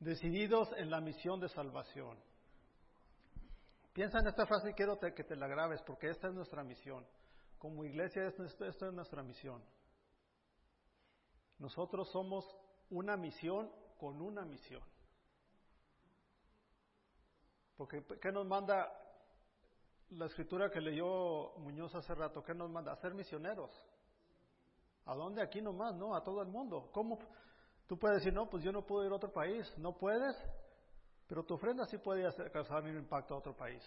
Decididos 0.00 0.70
en 0.76 0.90
la 0.90 1.00
misión 1.00 1.40
de 1.40 1.48
salvación. 1.48 2.18
Piensa 3.92 4.18
en 4.18 4.26
esta 4.26 4.44
frase 4.44 4.70
y 4.70 4.74
quiero 4.74 4.98
que 4.98 5.24
te 5.24 5.36
la 5.36 5.46
grabes 5.46 5.80
porque 5.82 6.10
esta 6.10 6.28
es 6.28 6.34
nuestra 6.34 6.64
misión. 6.64 7.06
Como 7.58 7.84
iglesia, 7.84 8.26
esta 8.26 8.66
es 8.66 8.92
nuestra 8.92 9.22
misión. 9.22 9.62
Nosotros 11.64 12.10
somos 12.10 12.44
una 12.90 13.16
misión 13.16 13.72
con 13.96 14.20
una 14.20 14.44
misión. 14.44 14.82
Porque, 17.74 18.04
¿qué 18.20 18.30
nos 18.30 18.46
manda 18.46 18.92
la 20.10 20.26
escritura 20.26 20.70
que 20.70 20.82
leyó 20.82 21.56
Muñoz 21.56 21.94
hace 21.94 22.14
rato? 22.14 22.42
¿Qué 22.42 22.52
nos 22.52 22.70
manda? 22.70 22.92
A 22.92 22.96
ser 22.96 23.14
misioneros. 23.14 23.70
¿A 25.06 25.14
dónde? 25.14 25.40
Aquí 25.40 25.62
nomás, 25.62 25.94
¿no? 25.94 26.14
A 26.14 26.22
todo 26.22 26.42
el 26.42 26.48
mundo. 26.48 26.90
¿Cómo? 26.92 27.18
Tú 27.86 27.98
puedes 27.98 28.18
decir, 28.18 28.34
no, 28.34 28.50
pues 28.50 28.62
yo 28.62 28.70
no 28.70 28.84
puedo 28.84 29.06
ir 29.06 29.12
a 29.12 29.16
otro 29.16 29.32
país. 29.32 29.66
No 29.78 29.96
puedes, 29.96 30.36
pero 31.26 31.44
tu 31.44 31.54
ofrenda 31.54 31.86
sí 31.86 31.96
puede 31.96 32.26
hacer, 32.26 32.52
causar 32.52 32.82
un 32.82 32.94
impacto 32.94 33.32
a 33.32 33.38
otro 33.38 33.56
país. 33.56 33.82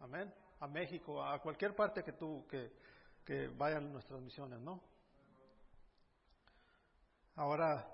Amén. 0.00 0.32
A 0.60 0.66
México, 0.66 1.22
a 1.22 1.42
cualquier 1.42 1.76
parte 1.76 2.02
que 2.02 2.12
tú, 2.14 2.46
que, 2.48 2.72
que 3.22 3.48
vayan 3.48 3.92
nuestras 3.92 4.18
misiones, 4.22 4.60
¿no? 4.60 4.91
Ahora, 7.34 7.88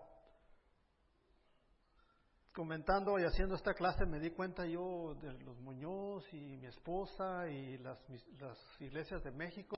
comentando 2.52 3.20
y 3.20 3.24
haciendo 3.24 3.54
esta 3.54 3.72
clase 3.72 4.04
me 4.04 4.18
di 4.18 4.30
cuenta 4.30 4.66
yo 4.66 5.14
de 5.20 5.32
los 5.44 5.60
Muñoz 5.60 6.24
y 6.32 6.56
mi 6.56 6.66
esposa 6.66 7.48
y 7.48 7.78
las, 7.78 7.98
las 8.40 8.58
iglesias 8.80 9.22
de 9.22 9.30
México. 9.30 9.76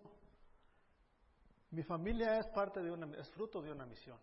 Mi 1.72 1.82
familia 1.82 2.38
es 2.38 2.46
parte 2.48 2.80
de 2.80 2.90
una, 2.90 3.14
es 3.18 3.30
fruto 3.32 3.60
de 3.60 3.70
una 3.70 3.84
misión. 3.84 4.18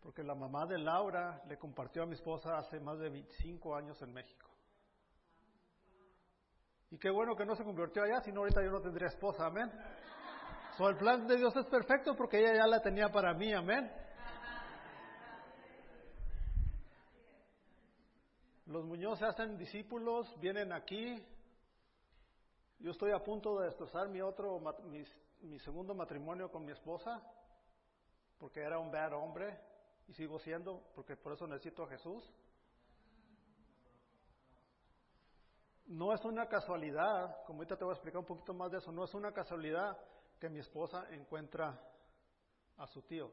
Porque 0.00 0.22
la 0.22 0.34
mamá 0.34 0.66
de 0.66 0.78
Laura 0.78 1.42
le 1.48 1.58
compartió 1.58 2.02
a 2.02 2.06
mi 2.06 2.14
esposa 2.14 2.58
hace 2.58 2.78
más 2.78 2.98
de 2.98 3.08
25 3.08 3.74
años 3.74 4.00
en 4.02 4.12
México. 4.12 4.46
Y 6.90 6.98
qué 6.98 7.10
bueno 7.10 7.34
que 7.34 7.44
no 7.44 7.56
se 7.56 7.64
convirtió 7.64 8.02
allá, 8.02 8.20
si 8.20 8.30
no 8.30 8.40
ahorita 8.40 8.62
yo 8.62 8.70
no 8.70 8.80
tendría 8.80 9.08
esposa, 9.08 9.46
amén. 9.46 9.70
So, 10.78 10.88
el 10.88 10.96
plan 10.96 11.26
de 11.26 11.36
Dios 11.36 11.56
es 11.56 11.66
perfecto 11.66 12.14
porque 12.14 12.38
ella 12.38 12.54
ya 12.54 12.66
la 12.68 12.80
tenía 12.80 13.10
para 13.10 13.34
mí, 13.34 13.52
amén. 13.52 13.90
Los 18.66 18.84
Muñoz 18.84 19.18
se 19.18 19.24
hacen 19.24 19.58
discípulos, 19.58 20.32
vienen 20.38 20.72
aquí. 20.72 21.20
Yo 22.78 22.92
estoy 22.92 23.10
a 23.10 23.18
punto 23.24 23.58
de 23.58 23.66
destrozar 23.66 24.08
mi 24.08 24.20
otro, 24.20 24.60
mi, 25.40 25.58
segundo 25.58 25.96
matrimonio 25.96 26.48
con 26.48 26.64
mi 26.64 26.70
esposa, 26.70 27.24
porque 28.38 28.60
era 28.60 28.78
un 28.78 28.92
bad 28.92 29.14
hombre 29.14 29.58
y 30.06 30.12
sigo 30.12 30.38
siendo, 30.38 30.84
porque 30.94 31.16
por 31.16 31.32
eso 31.32 31.48
necesito 31.48 31.82
a 31.82 31.88
Jesús. 31.88 32.32
No 35.86 36.14
es 36.14 36.24
una 36.24 36.46
casualidad, 36.46 37.42
como 37.46 37.58
ahorita 37.58 37.76
te 37.76 37.82
voy 37.82 37.94
a 37.94 37.96
explicar 37.96 38.20
un 38.20 38.26
poquito 38.26 38.54
más 38.54 38.70
de 38.70 38.78
eso, 38.78 38.92
no 38.92 39.02
es 39.02 39.12
una 39.12 39.32
casualidad 39.32 39.98
que 40.38 40.48
mi 40.48 40.60
esposa 40.60 41.06
encuentra 41.10 41.80
a 42.76 42.86
su 42.86 43.02
tío. 43.02 43.30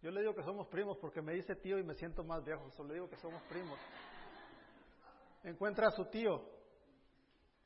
Yo 0.00 0.10
le 0.10 0.20
digo 0.20 0.34
que 0.34 0.42
somos 0.42 0.66
primos 0.66 0.98
porque 0.98 1.22
me 1.22 1.32
dice 1.34 1.54
tío 1.54 1.78
y 1.78 1.84
me 1.84 1.94
siento 1.94 2.24
más 2.24 2.44
viejo, 2.44 2.70
solo 2.72 2.88
le 2.88 2.94
digo 2.94 3.08
que 3.08 3.16
somos 3.16 3.40
primos. 3.44 3.78
Encuentra 5.44 5.88
a 5.88 5.90
su 5.92 6.06
tío. 6.06 6.42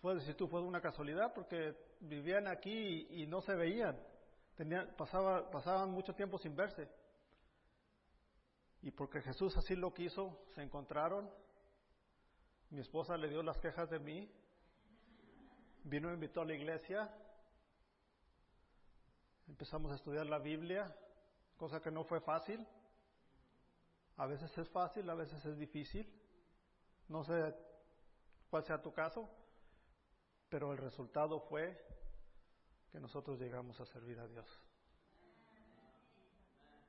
Puedes 0.01 0.21
decir 0.21 0.37
tú, 0.37 0.47
fue 0.47 0.61
una 0.61 0.81
casualidad 0.81 1.33
porque 1.35 1.75
vivían 2.01 2.47
aquí 2.47 3.07
y, 3.11 3.27
no 3.27 3.41
se 3.41 3.55
veían. 3.55 3.99
Tenían, 4.55 4.95
pasaba, 4.97 5.51
pasaban 5.51 5.91
mucho 5.91 6.15
tiempo 6.15 6.39
sin 6.39 6.55
verse. 6.55 6.89
Y 8.83 8.91
porque 8.91 9.21
Jesús 9.23 9.57
así 9.57 9.75
lo 9.75 9.93
quiso, 9.93 10.45
se 10.55 10.63
encontraron. 10.63 11.31
Mi 12.71 12.81
esposa 12.81 13.17
le 13.17 13.29
dio 13.29 13.43
las 13.43 13.59
quejas 13.59 13.89
de 13.91 13.99
mí. 13.99 14.31
Vino 15.85 16.09
me 16.09 16.15
invitó 16.15 16.43
a 16.43 16.45
la 16.45 16.55
iglesia. 16.55 17.11
Empezamos 19.49 19.93
a 19.93 19.95
estudiar 19.95 20.27
la 20.27 20.39
Biblia 20.39 20.95
cosa 21.57 21.81
que 21.81 21.91
no 21.91 22.05
fue 22.05 22.21
fácil. 22.21 22.67
A 24.17 24.27
veces 24.27 24.57
es 24.57 24.69
fácil, 24.71 25.09
a 25.11 25.15
veces 25.15 25.45
es 25.45 25.59
difícil. 25.59 26.11
No 27.09 27.25
sé 27.25 27.55
cuál 28.51 28.65
sea 28.65 28.81
tu 28.81 28.93
caso, 28.93 29.29
pero 30.49 30.73
el 30.73 30.79
resultado 30.79 31.41
fue 31.41 31.77
que 32.91 33.01
nosotros 33.01 33.39
llegamos 33.39 33.79
a 33.81 33.87
servir 33.87 34.19
a 34.19 34.27
Dios. 34.27 34.47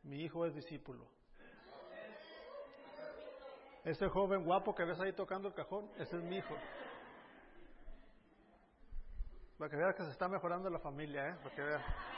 Mi 0.04 0.24
hijo 0.24 0.46
es 0.46 0.54
discípulo. 0.56 1.08
Ese 3.84 4.08
joven 4.10 4.44
guapo 4.44 4.76
que 4.76 4.84
ves 4.84 5.00
ahí 5.00 5.14
tocando 5.14 5.48
el 5.48 5.54
cajón, 5.54 5.90
ese 5.98 6.18
es 6.18 6.24
mi 6.24 6.38
hijo. 6.38 6.56
Para 9.58 9.70
que 9.70 9.78
veas 9.78 9.96
que 9.96 10.04
se 10.04 10.12
está 10.12 10.28
mejorando 10.28 10.70
la 10.70 10.80
familia, 10.80 11.30
¿eh? 11.30 11.36
Para 11.42 11.56
que 11.56 11.62
veas. 11.62 12.17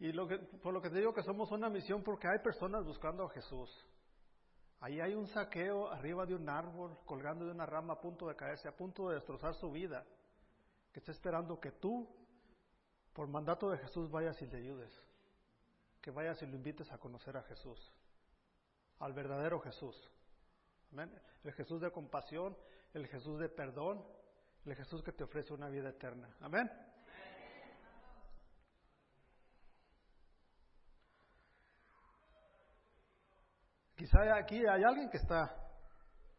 Y 0.00 0.12
lo 0.12 0.26
que, 0.26 0.38
por 0.38 0.72
lo 0.72 0.80
que 0.80 0.88
te 0.88 0.98
digo 0.98 1.12
que 1.12 1.22
somos 1.22 1.50
una 1.52 1.68
misión 1.68 2.02
porque 2.02 2.26
hay 2.26 2.38
personas 2.38 2.84
buscando 2.84 3.24
a 3.24 3.30
Jesús. 3.30 3.70
Ahí 4.80 4.98
hay 4.98 5.14
un 5.14 5.26
saqueo 5.26 5.90
arriba 5.90 6.24
de 6.24 6.34
un 6.34 6.48
árbol, 6.48 6.96
colgando 7.04 7.44
de 7.44 7.50
una 7.50 7.66
rama 7.66 7.92
a 7.92 8.00
punto 8.00 8.26
de 8.26 8.34
caerse, 8.34 8.66
a 8.66 8.74
punto 8.74 9.10
de 9.10 9.16
destrozar 9.16 9.54
su 9.54 9.70
vida, 9.70 10.06
que 10.90 11.00
está 11.00 11.12
esperando 11.12 11.60
que 11.60 11.72
tú, 11.72 12.08
por 13.12 13.28
mandato 13.28 13.68
de 13.68 13.76
Jesús, 13.76 14.10
vayas 14.10 14.40
y 14.40 14.46
le 14.46 14.56
ayudes. 14.56 14.90
Que 16.00 16.10
vayas 16.10 16.40
y 16.40 16.46
lo 16.46 16.56
invites 16.56 16.90
a 16.90 16.96
conocer 16.96 17.36
a 17.36 17.42
Jesús, 17.42 17.92
al 19.00 19.12
verdadero 19.12 19.60
Jesús. 19.60 20.10
El 21.44 21.52
Jesús 21.52 21.78
de 21.82 21.90
compasión, 21.92 22.56
el 22.94 23.06
Jesús 23.06 23.38
de 23.38 23.50
perdón, 23.50 24.02
el 24.64 24.74
Jesús 24.74 25.02
que 25.02 25.12
te 25.12 25.24
ofrece 25.24 25.52
una 25.52 25.68
vida 25.68 25.90
eterna. 25.90 26.34
Amén. 26.40 26.70
Quizá 34.00 34.34
aquí 34.34 34.64
hay 34.66 34.82
alguien 34.82 35.10
que 35.10 35.18
está 35.18 35.54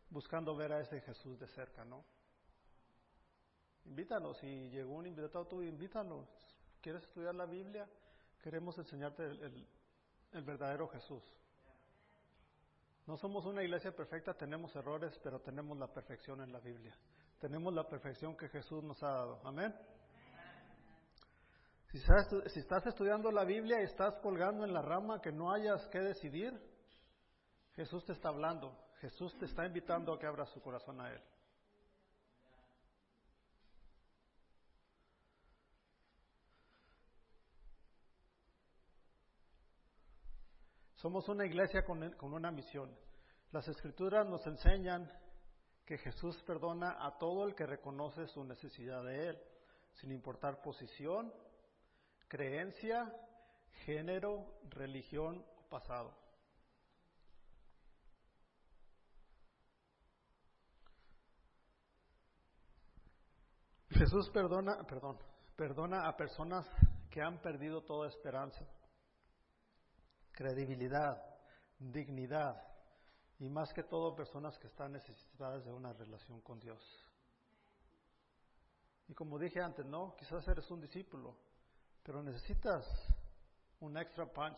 buscando 0.09 0.55
ver 0.55 0.73
a 0.73 0.79
ese 0.79 0.99
Jesús 1.01 1.37
de 1.37 1.47
cerca, 1.49 1.85
¿no? 1.85 2.03
Invítanos, 3.85 4.39
si 4.39 4.47
llegó 4.71 4.95
un 4.95 5.05
invitado 5.05 5.45
tú, 5.45 5.61
invítanos. 5.61 6.27
¿Quieres 6.81 7.03
estudiar 7.03 7.35
la 7.35 7.45
Biblia? 7.45 7.87
Queremos 8.41 8.75
enseñarte 8.79 9.23
el, 9.23 9.67
el 10.31 10.43
verdadero 10.43 10.87
Jesús. 10.87 11.21
No 13.05 13.15
somos 13.17 13.45
una 13.45 13.61
iglesia 13.61 13.95
perfecta, 13.95 14.33
tenemos 14.33 14.75
errores, 14.75 15.15
pero 15.23 15.39
tenemos 15.39 15.77
la 15.77 15.85
perfección 15.85 16.41
en 16.41 16.51
la 16.51 16.59
Biblia. 16.61 16.97
Tenemos 17.39 17.71
la 17.75 17.87
perfección 17.87 18.35
que 18.35 18.49
Jesús 18.49 18.83
nos 18.83 19.03
ha 19.03 19.09
dado. 19.11 19.39
Amén. 19.45 19.71
Si 21.91 21.99
estás, 21.99 22.27
si 22.47 22.59
estás 22.59 22.87
estudiando 22.87 23.31
la 23.31 23.45
Biblia 23.45 23.81
y 23.81 23.83
estás 23.83 24.15
colgando 24.23 24.65
en 24.65 24.73
la 24.73 24.81
rama 24.81 25.21
que 25.21 25.31
no 25.31 25.51
hayas 25.53 25.87
que 25.89 25.99
decidir, 25.99 26.70
Jesús 27.81 28.05
te 28.05 28.13
está 28.13 28.29
hablando, 28.29 28.77
Jesús 28.99 29.35
te 29.39 29.45
está 29.45 29.65
invitando 29.65 30.13
a 30.13 30.19
que 30.19 30.27
abras 30.27 30.47
su 30.49 30.61
corazón 30.61 31.01
a 31.01 31.11
Él. 31.11 31.19
Somos 40.93 41.27
una 41.27 41.43
iglesia 41.43 41.83
con, 41.83 42.11
con, 42.11 42.35
una 42.35 42.51
misión. 42.51 42.95
Las 43.51 43.67
escrituras 43.67 44.27
nos 44.27 44.45
enseñan 44.45 45.11
que 45.83 45.97
Jesús 45.97 46.39
perdona 46.43 47.03
a 47.03 47.17
todo 47.17 47.47
el 47.47 47.55
que 47.55 47.65
reconoce 47.65 48.27
su 48.27 48.43
necesidad 48.43 49.03
de 49.03 49.29
Él, 49.29 49.43
sin 49.93 50.11
importar 50.11 50.61
posición, 50.61 51.33
creencia, 52.27 53.11
género, 53.85 54.59
religión 54.69 55.43
o 55.57 55.67
pasado. 55.67 56.20
Jesús 64.01 64.31
perdona, 64.31 64.83
perdón, 64.87 65.15
perdona 65.55 66.07
a 66.07 66.17
personas 66.17 66.65
que 67.11 67.21
han 67.21 67.39
perdido 67.39 67.83
toda 67.83 68.07
esperanza, 68.07 68.65
credibilidad, 70.31 71.23
dignidad 71.77 72.59
y 73.37 73.47
más 73.47 73.71
que 73.73 73.83
todo 73.83 74.15
personas 74.15 74.57
que 74.57 74.65
están 74.65 74.93
necesitadas 74.93 75.63
de 75.65 75.71
una 75.71 75.93
relación 75.93 76.41
con 76.41 76.59
Dios. 76.59 76.81
Y 79.07 79.13
como 79.13 79.37
dije 79.37 79.61
antes, 79.61 79.85
no, 79.85 80.15
quizás 80.15 80.47
eres 80.47 80.71
un 80.71 80.81
discípulo, 80.81 81.37
pero 82.01 82.23
necesitas 82.23 82.83
un 83.81 83.95
extra 83.97 84.25
punch 84.25 84.57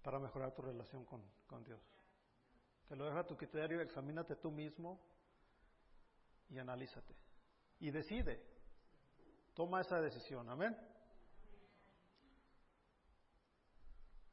para 0.00 0.20
mejorar 0.20 0.54
tu 0.54 0.62
relación 0.62 1.04
con, 1.06 1.24
con 1.48 1.64
Dios. 1.64 1.80
Te 2.86 2.94
lo 2.94 3.04
dejo 3.04 3.18
a 3.18 3.26
tu 3.26 3.36
criterio, 3.36 3.80
examínate 3.80 4.36
tú 4.36 4.52
mismo 4.52 5.00
y 6.50 6.58
analízate. 6.60 7.27
Y 7.80 7.90
decide, 7.90 8.44
toma 9.54 9.80
esa 9.80 10.00
decisión, 10.00 10.48
amén. 10.50 10.76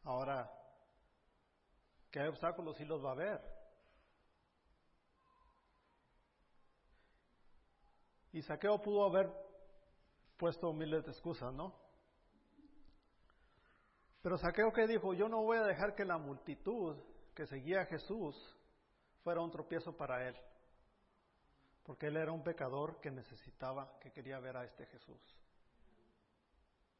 Ahora, 0.03 0.51
¿qué 2.11 2.27
obstáculos 2.27 2.77
sí 2.77 2.85
los 2.85 3.03
va 3.03 3.09
a 3.09 3.13
haber? 3.13 3.41
Y 8.31 8.41
Saqueo 8.41 8.81
pudo 8.81 9.05
haber 9.05 9.31
puesto 10.37 10.73
miles 10.73 11.05
de 11.05 11.11
excusas, 11.11 11.53
¿no? 11.53 11.73
Pero 14.21 14.37
Saqueo 14.37 14.73
que 14.73 14.87
dijo, 14.87 15.13
yo 15.13 15.29
no 15.29 15.43
voy 15.43 15.57
a 15.57 15.63
dejar 15.63 15.95
que 15.95 16.03
la 16.03 16.17
multitud 16.17 16.97
que 17.33 17.45
seguía 17.45 17.81
a 17.81 17.85
Jesús 17.85 18.35
fuera 19.23 19.41
un 19.41 19.51
tropiezo 19.51 19.95
para 19.95 20.27
él, 20.27 20.35
porque 21.85 22.07
él 22.07 22.17
era 22.17 22.31
un 22.31 22.43
pecador 22.43 22.99
que 22.99 23.11
necesitaba, 23.11 23.99
que 23.99 24.11
quería 24.11 24.39
ver 24.39 24.57
a 24.57 24.65
este 24.65 24.87
Jesús. 24.87 25.21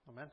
Amén. 0.05 0.31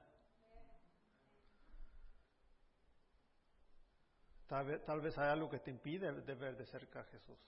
Tal 4.46 5.00
vez, 5.00 5.16
hay 5.16 5.30
algo 5.30 5.48
que 5.48 5.60
te 5.60 5.70
impide 5.70 6.12
de 6.12 6.34
ver 6.34 6.54
de 6.58 6.66
cerca 6.66 7.00
a 7.00 7.04
Jesús. 7.04 7.38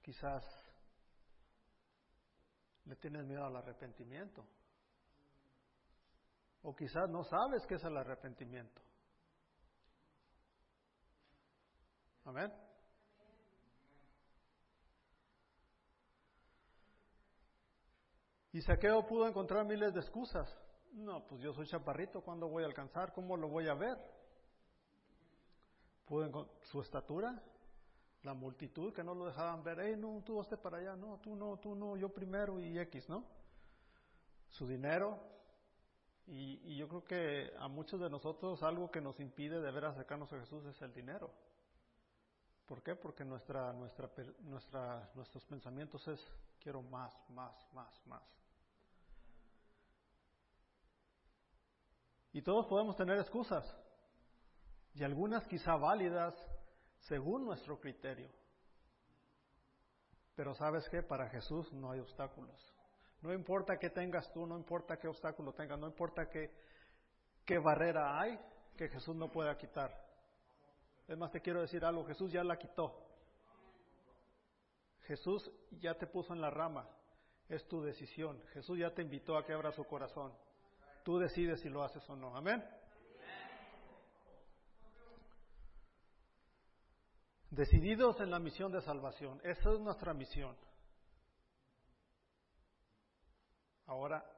Quizás 0.00 0.42
le 2.86 2.96
tienes 2.96 3.26
miedo 3.26 3.44
al 3.44 3.56
arrepentimiento. 3.56 4.42
O 6.62 6.74
quizás 6.74 7.10
no 7.10 7.22
sabes 7.24 7.66
qué 7.68 7.74
es 7.74 7.84
el 7.84 7.94
arrepentimiento. 7.94 8.80
Amén. 12.24 12.65
Y 18.56 18.62
Saqueo 18.62 19.06
pudo 19.06 19.28
encontrar 19.28 19.66
miles 19.66 19.92
de 19.92 20.00
excusas. 20.00 20.48
No, 20.92 21.26
pues 21.26 21.42
yo 21.42 21.52
soy 21.52 21.66
chaparrito, 21.66 22.22
¿cuándo 22.22 22.48
voy 22.48 22.62
a 22.62 22.66
alcanzar? 22.66 23.12
¿Cómo 23.12 23.36
lo 23.36 23.48
voy 23.48 23.68
a 23.68 23.74
ver? 23.74 23.98
su 26.62 26.80
estatura, 26.80 27.42
la 28.22 28.32
multitud 28.32 28.94
que 28.94 29.04
no 29.04 29.14
lo 29.14 29.26
dejaban 29.26 29.62
ver, 29.62 29.78
hey, 29.80 29.96
no, 29.98 30.22
tú 30.24 30.40
esté 30.40 30.56
para 30.56 30.78
allá, 30.78 30.96
no, 30.96 31.18
tú 31.18 31.34
no, 31.36 31.58
tú 31.58 31.74
no, 31.74 31.96
yo 31.96 32.08
primero 32.08 32.58
y 32.58 32.78
X, 32.78 33.10
¿no? 33.10 33.26
Su 34.48 34.66
dinero, 34.66 35.18
y, 36.26 36.60
y, 36.62 36.76
yo 36.78 36.88
creo 36.88 37.04
que 37.04 37.52
a 37.58 37.68
muchos 37.68 38.00
de 38.00 38.08
nosotros 38.08 38.62
algo 38.62 38.90
que 38.90 39.02
nos 39.02 39.20
impide 39.20 39.60
de 39.60 39.70
ver 39.70 39.84
acercarnos 39.84 40.32
a 40.32 40.38
Jesús 40.38 40.64
es 40.64 40.80
el 40.80 40.94
dinero. 40.94 41.30
¿Por 42.66 42.82
qué? 42.82 42.94
Porque 42.94 43.24
nuestra, 43.24 43.72
nuestra, 43.72 44.08
nuestra, 44.44 45.10
nuestros 45.14 45.44
pensamientos 45.44 46.06
es 46.08 46.24
quiero 46.60 46.82
más, 46.82 47.14
más, 47.30 47.54
más, 47.72 48.06
más. 48.06 48.45
Y 52.36 52.42
todos 52.42 52.66
podemos 52.66 52.94
tener 52.96 53.18
excusas, 53.18 53.64
y 54.92 55.02
algunas 55.02 55.46
quizá 55.46 55.74
válidas 55.76 56.34
según 56.98 57.46
nuestro 57.46 57.80
criterio. 57.80 58.28
Pero 60.34 60.54
sabes 60.54 60.86
que 60.90 61.02
para 61.02 61.30
Jesús 61.30 61.72
no 61.72 61.90
hay 61.90 62.00
obstáculos. 62.00 62.74
No 63.22 63.32
importa 63.32 63.78
qué 63.78 63.88
tengas 63.88 64.30
tú, 64.34 64.46
no 64.46 64.58
importa 64.58 64.98
qué 64.98 65.08
obstáculo 65.08 65.54
tengas, 65.54 65.78
no 65.78 65.86
importa 65.86 66.28
qué, 66.28 66.52
qué 67.46 67.58
barrera 67.58 68.20
hay 68.20 68.38
que 68.76 68.90
Jesús 68.90 69.16
no 69.16 69.30
pueda 69.30 69.56
quitar. 69.56 69.98
Es 71.08 71.16
más, 71.16 71.30
te 71.30 71.40
quiero 71.40 71.62
decir 71.62 71.86
algo, 71.86 72.04
Jesús 72.04 72.30
ya 72.30 72.44
la 72.44 72.58
quitó. 72.58 73.02
Jesús 75.04 75.50
ya 75.70 75.94
te 75.94 76.06
puso 76.06 76.34
en 76.34 76.42
la 76.42 76.50
rama, 76.50 76.86
es 77.48 77.66
tu 77.66 77.80
decisión. 77.80 78.42
Jesús 78.52 78.78
ya 78.78 78.92
te 78.92 79.00
invitó 79.00 79.38
a 79.38 79.46
que 79.46 79.54
abra 79.54 79.72
su 79.72 79.84
corazón. 79.84 80.34
Tú 81.06 81.20
decides 81.20 81.60
si 81.60 81.68
lo 81.68 81.84
haces 81.84 82.02
o 82.10 82.16
no. 82.16 82.36
Amén. 82.36 82.60
Decididos 87.48 88.18
en 88.20 88.28
la 88.28 88.40
misión 88.40 88.72
de 88.72 88.80
salvación. 88.80 89.40
Esa 89.44 89.72
es 89.72 89.78
nuestra 89.78 90.12
misión. 90.12 90.56
Ahora, 93.86 94.28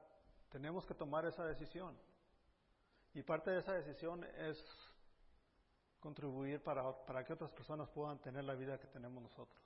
tenemos 0.51 0.85
que 0.85 0.93
tomar 0.93 1.25
esa 1.25 1.43
decisión. 1.43 1.97
Y 3.15 3.23
parte 3.23 3.49
de 3.49 3.61
esa 3.61 3.73
decisión 3.73 4.23
es 4.23 4.63
contribuir 5.99 6.61
para, 6.61 6.83
para 7.03 7.23
que 7.23 7.33
otras 7.33 7.49
personas 7.49 7.89
puedan 7.89 8.19
tener 8.19 8.43
la 8.43 8.53
vida 8.53 8.77
que 8.77 8.85
tenemos 8.89 9.23
nosotros. 9.23 9.59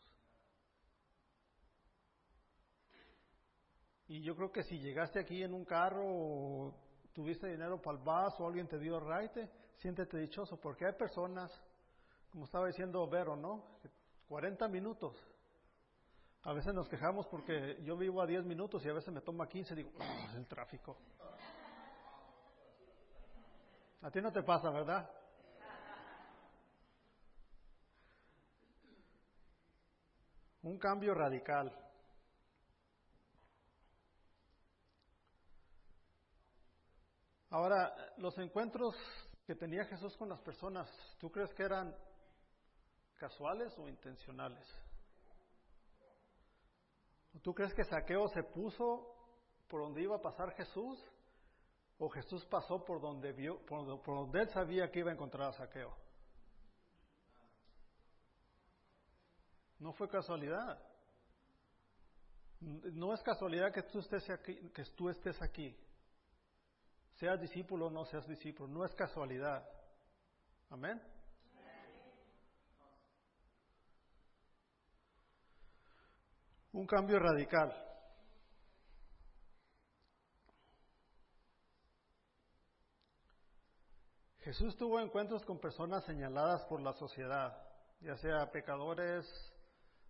Y 4.07 4.21
yo 4.21 4.37
creo 4.37 4.53
que 4.53 4.63
si 4.63 4.79
llegaste 4.79 5.19
aquí 5.19 5.43
en 5.43 5.53
un 5.53 5.65
carro 5.65 6.05
o 6.05 6.92
tuviste 7.13 7.47
dinero 7.47 7.81
para 7.81 7.97
el 7.97 8.03
vaso 8.03 8.43
o 8.43 8.47
alguien 8.47 8.67
te 8.67 8.77
dio 8.77 8.99
raite, 8.99 9.49
siéntete 9.77 10.17
dichoso, 10.17 10.59
porque 10.59 10.85
hay 10.85 10.93
personas, 10.93 11.51
como 12.31 12.45
estaba 12.45 12.67
diciendo 12.67 13.07
Vero, 13.07 13.35
¿no? 13.35 13.63
40 14.27 14.67
minutos. 14.67 15.15
A 16.43 16.53
veces 16.53 16.73
nos 16.73 16.89
quejamos 16.89 17.27
porque 17.27 17.77
yo 17.83 17.95
vivo 17.95 18.21
a 18.21 18.25
10 18.25 18.43
minutos 18.45 18.85
y 18.85 18.89
a 18.89 18.93
veces 18.93 19.13
me 19.13 19.21
toma 19.21 19.47
15 19.47 19.73
y 19.73 19.77
digo, 19.77 19.91
oh, 19.97 20.35
el 20.35 20.45
tráfico. 20.47 20.97
A 24.01 24.11
ti 24.11 24.21
no 24.21 24.31
te 24.31 24.43
pasa, 24.43 24.69
¿verdad? 24.69 25.09
Un 30.63 30.77
cambio 30.77 31.13
radical. 31.13 31.82
Ahora, 37.53 37.93
los 38.17 38.35
encuentros 38.39 38.95
que 39.45 39.53
tenía 39.53 39.85
Jesús 39.85 40.17
con 40.17 40.27
las 40.27 40.41
personas, 40.41 40.89
¿tú 41.19 41.29
crees 41.29 41.53
que 41.53 41.61
eran 41.61 41.95
casuales 43.19 43.77
o 43.77 43.87
intencionales? 43.87 44.67
¿Tú 47.43 47.53
crees 47.53 47.71
que 47.75 47.83
Saqueo 47.83 48.27
se 48.29 48.41
puso 48.41 49.05
por 49.67 49.81
donde 49.81 50.01
iba 50.01 50.15
a 50.15 50.21
pasar 50.21 50.49
Jesús? 50.55 50.99
¿O 51.99 52.09
Jesús 52.09 52.43
pasó 52.47 52.83
por 52.83 52.99
donde, 52.99 53.31
vio, 53.33 53.63
por 53.67 54.03
donde 54.03 54.41
él 54.41 54.49
sabía 54.49 54.89
que 54.89 55.01
iba 55.01 55.11
a 55.11 55.13
encontrar 55.13 55.49
a 55.49 55.53
Saqueo? 55.53 55.95
No 59.77 59.93
fue 59.93 60.09
casualidad. 60.09 60.81
No 62.59 63.13
es 63.13 63.21
casualidad 63.21 63.71
que 63.71 63.83
tú 63.83 63.99
estés 63.99 64.27
aquí, 64.31 64.55
que 64.71 64.83
tú 64.95 65.07
estés 65.07 65.39
aquí. 65.39 65.77
Seas 67.15 67.39
discípulo 67.39 67.87
o 67.87 67.89
no 67.89 68.05
seas 68.05 68.27
discípulo, 68.27 68.67
no 68.67 68.85
es 68.85 68.93
casualidad. 68.95 69.63
Amén. 70.69 71.01
Un 76.71 76.87
cambio 76.87 77.19
radical. 77.19 77.71
Jesús 84.39 84.75
tuvo 84.75 84.99
encuentros 84.99 85.45
con 85.45 85.59
personas 85.59 86.03
señaladas 86.05 86.65
por 86.65 86.81
la 86.81 86.93
sociedad, 86.93 87.55
ya 88.01 88.17
sea 88.17 88.51
pecadores, 88.51 89.25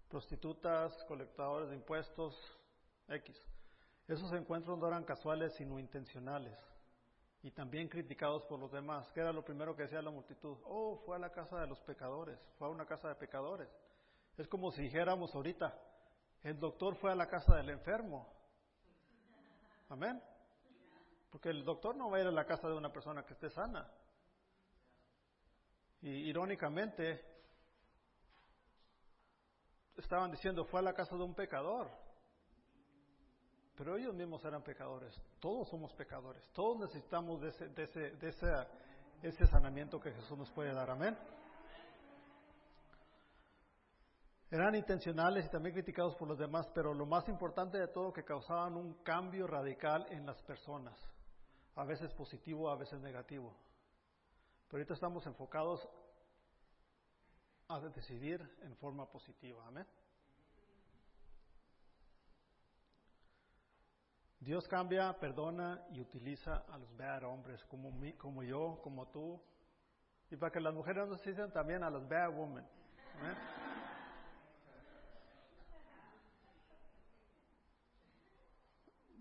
prostitutas, 0.09 0.91
colectadores 1.07 1.69
de 1.69 1.75
impuestos, 1.75 2.33
X. 3.09 3.37
Esos 4.07 4.31
encuentros 4.33 4.79
no 4.79 4.87
eran 4.87 5.03
casuales, 5.03 5.53
sino 5.55 5.77
intencionales 5.77 6.57
y 7.43 7.51
también 7.51 7.89
criticados 7.89 8.43
por 8.45 8.57
los 8.57 8.71
demás. 8.71 9.11
¿Qué 9.11 9.19
era 9.19 9.33
lo 9.33 9.43
primero 9.43 9.75
que 9.75 9.83
decía 9.83 10.01
la 10.01 10.09
multitud? 10.09 10.57
Oh, 10.63 10.97
fue 11.05 11.17
a 11.17 11.19
la 11.19 11.29
casa 11.29 11.59
de 11.59 11.67
los 11.67 11.79
pecadores, 11.81 12.39
fue 12.57 12.67
a 12.67 12.71
una 12.71 12.85
casa 12.85 13.09
de 13.09 13.15
pecadores. 13.15 13.69
Es 14.37 14.47
como 14.47 14.71
si 14.71 14.83
dijéramos 14.83 15.35
ahorita, 15.35 15.77
el 16.41 16.57
doctor 16.57 16.95
fue 16.95 17.11
a 17.11 17.15
la 17.15 17.27
casa 17.27 17.55
del 17.57 17.69
enfermo. 17.69 18.33
Amén. 19.89 20.23
Porque 21.29 21.49
el 21.49 21.65
doctor 21.65 21.95
no 21.97 22.09
va 22.09 22.17
a 22.17 22.21
ir 22.21 22.27
a 22.27 22.31
la 22.31 22.45
casa 22.45 22.67
de 22.67 22.75
una 22.75 22.93
persona 22.93 23.25
que 23.25 23.33
esté 23.33 23.49
sana. 23.49 23.91
Y 26.01 26.09
irónicamente, 26.29 27.25
estaban 29.97 30.31
diciendo, 30.31 30.63
fue 30.65 30.79
a 30.79 30.83
la 30.83 30.93
casa 30.93 31.15
de 31.17 31.23
un 31.23 31.35
pecador. 31.35 31.89
Pero 33.75 33.97
ellos 33.97 34.13
mismos 34.13 34.43
eran 34.45 34.63
pecadores. 34.63 35.19
Todos 35.39 35.67
somos 35.69 35.93
pecadores. 35.93 36.43
Todos 36.53 36.79
necesitamos 36.79 37.41
de 37.41 37.49
ese, 37.49 37.69
de 37.69 37.83
ese, 37.83 37.99
de 38.11 38.29
ese, 38.29 38.47
ese 39.23 39.47
sanamiento 39.47 39.99
que 39.99 40.11
Jesús 40.11 40.37
nos 40.37 40.51
puede 40.51 40.73
dar. 40.73 40.89
Amén. 40.89 41.17
Eran 44.51 44.75
intencionales 44.75 45.47
y 45.47 45.49
también 45.49 45.73
criticados 45.73 46.15
por 46.15 46.27
los 46.27 46.37
demás, 46.37 46.69
pero 46.75 46.93
lo 46.93 47.07
más 47.07 47.27
importante 47.27 47.79
de 47.79 47.87
todo 47.87 48.13
que 48.13 48.23
causaban 48.23 48.75
un 48.75 48.93
cambio 49.01 49.47
radical 49.47 50.05
en 50.11 50.27
las 50.27 50.39
personas, 50.43 50.95
a 51.75 51.83
veces 51.83 52.13
positivo, 52.13 52.69
a 52.69 52.75
veces 52.75 53.01
negativo. 53.01 53.55
Pero 54.67 54.77
ahorita 54.77 54.93
estamos 54.93 55.25
enfocados 55.25 55.89
a 57.67 57.79
decidir 57.79 58.47
en 58.61 58.75
forma 58.77 59.09
positiva. 59.09 59.65
Amén. 59.65 59.87
Dios 64.43 64.67
cambia, 64.67 65.13
perdona 65.13 65.85
y 65.91 66.01
utiliza 66.01 66.65
a 66.69 66.77
los 66.77 66.93
bad 66.97 67.23
hombres 67.23 67.63
como, 67.65 67.93
como 68.17 68.43
yo, 68.43 68.77
como 68.83 69.07
tú. 69.07 69.41
Y 70.29 70.35
para 70.35 70.51
que 70.51 70.59
las 70.59 70.73
mujeres 70.73 71.07
nos 71.07 71.23
dicen 71.23 71.49
también 71.53 71.81
a 71.81 71.89
los 71.89 72.05
bad 72.09 72.29
women. 72.35 72.67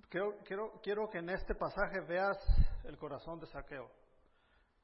Quiero, 0.09 0.39
quiero, 0.45 0.81
quiero 0.83 1.09
que 1.09 1.19
en 1.19 1.31
este 1.31 1.55
pasaje 1.55 2.01
veas 2.01 2.37
el 2.85 2.99
corazón 2.99 3.39
de 3.39 3.47
Saqueo. 3.47 3.89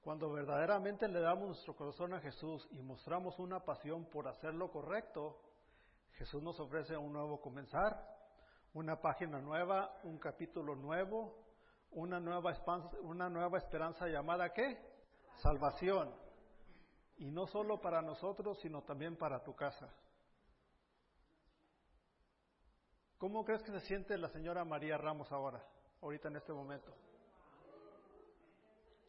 Cuando 0.03 0.31
verdaderamente 0.31 1.09
le 1.09 1.21
damos 1.21 1.49
nuestro 1.49 1.75
corazón 1.75 2.15
a 2.15 2.21
Jesús 2.21 2.67
y 2.71 2.81
mostramos 2.81 3.39
una 3.41 3.59
pasión 3.61 4.05
por 4.07 4.29
hacer 4.29 4.55
lo 4.55 4.71
correcto, 4.71 5.37
Jesús 6.13 6.43
nos 6.43 6.59
ofrece 6.61 6.97
un 6.97 7.13
nuevo 7.13 7.41
comenzar, 7.41 8.18
una 8.79 9.01
página 9.01 9.41
nueva, 9.41 9.99
un 10.05 10.19
capítulo 10.19 10.77
nuevo, 10.77 11.35
una 11.91 12.21
nueva, 12.21 12.55
una 13.03 13.29
nueva 13.29 13.59
esperanza 13.59 14.07
llamada 14.07 14.53
¿qué? 14.53 14.79
Salvación. 15.43 16.15
Y 17.17 17.33
no 17.33 17.49
solo 17.49 17.81
para 17.81 18.01
nosotros, 18.03 18.61
sino 18.61 18.83
también 18.83 19.17
para 19.17 19.43
tu 19.43 19.55
casa. 19.57 19.93
¿Cómo 23.19 23.45
crees 23.45 23.63
que 23.65 23.73
se 23.73 23.81
siente 23.81 24.17
la 24.17 24.29
señora 24.29 24.65
María 24.65 24.97
Ramos 24.97 25.33
ahora, 25.33 25.61
ahorita 26.01 26.29
en 26.29 26.37
este 26.37 26.53
momento? 26.53 26.95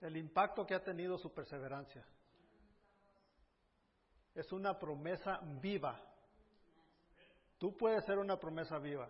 El 0.02 0.18
impacto 0.18 0.66
que 0.66 0.74
ha 0.74 0.84
tenido 0.84 1.20
su 1.20 1.32
perseverancia. 1.32 2.04
Es 4.34 4.52
una 4.52 4.80
promesa 4.80 5.40
viva. 5.62 6.02
Tú 7.60 7.78
puedes 7.78 8.04
ser 8.06 8.18
una 8.18 8.40
promesa 8.40 8.80
viva. 8.80 9.08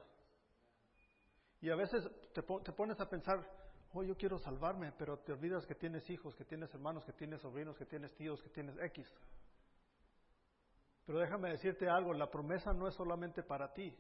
Y 1.62 1.70
a 1.70 1.76
veces 1.76 2.10
te, 2.34 2.42
pones 2.42 3.00
a 3.00 3.10
pensar, 3.10 3.46
oh, 3.94 4.04
yo 4.04 4.16
quiero 4.16 4.38
salvarme, 4.40 4.94
pero 4.98 5.18
te 5.20 5.34
olvidas 5.34 5.66
que 5.66 5.76
tienes 5.76 6.10
hijos, 6.10 6.36
que 6.36 6.46
tienes 6.46 6.74
hermanos, 6.74 7.04
que 7.04 7.14
tienes 7.14 7.42
sobrinos, 7.42 7.78
que 7.78 7.86
tienes 7.86 8.14
tíos, 8.16 8.42
que 8.42 8.50
tienes 8.50 8.78
X. 8.78 9.14
Pero 11.06 11.20
déjame 11.20 11.50
decirte 11.50 11.90
algo, 11.90 12.14
la 12.14 12.30
promesa 12.30 12.72
no 12.72 12.88
es 12.88 12.96
solamente 12.96 13.44
para 13.44 13.74
ti, 13.74 13.94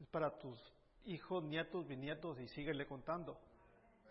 es 0.00 0.06
para 0.06 0.38
tus 0.38 0.58
hijos, 1.04 1.44
nietos, 1.44 1.86
bisnietos 1.86 2.38
y 2.40 2.48
síguele 2.48 2.86
contando. 2.86 3.38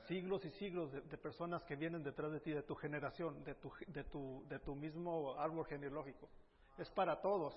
Siglos 0.07 0.45
y 0.45 0.51
siglos 0.51 0.91
de, 0.91 1.17
personas 1.17 1.63
que 1.63 1.75
vienen 1.75 2.03
detrás 2.03 2.31
de 2.31 2.39
ti, 2.39 2.51
de 2.51 2.61
tu 2.61 2.75
generación, 2.75 3.43
de 3.43 3.55
tu, 3.55 3.71
de, 3.87 4.03
tu, 4.03 4.45
de 4.47 4.59
tu 4.59 4.75
mismo 4.75 5.33
árbol 5.39 5.65
genealógico. 5.65 6.29
Es 6.77 6.91
para 6.91 7.21
todos. 7.21 7.55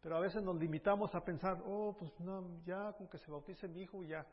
Pero 0.00 0.16
a 0.16 0.20
veces 0.20 0.42
nos 0.42 0.56
limitamos 0.56 1.14
a 1.14 1.22
pensar, 1.22 1.62
oh, 1.66 1.94
pues 1.98 2.18
no, 2.20 2.62
ya 2.64 2.92
con 2.94 3.08
que 3.08 3.18
se 3.18 3.30
bautice 3.30 3.68
mi 3.68 3.82
hijo, 3.82 4.02
ya. 4.02 4.26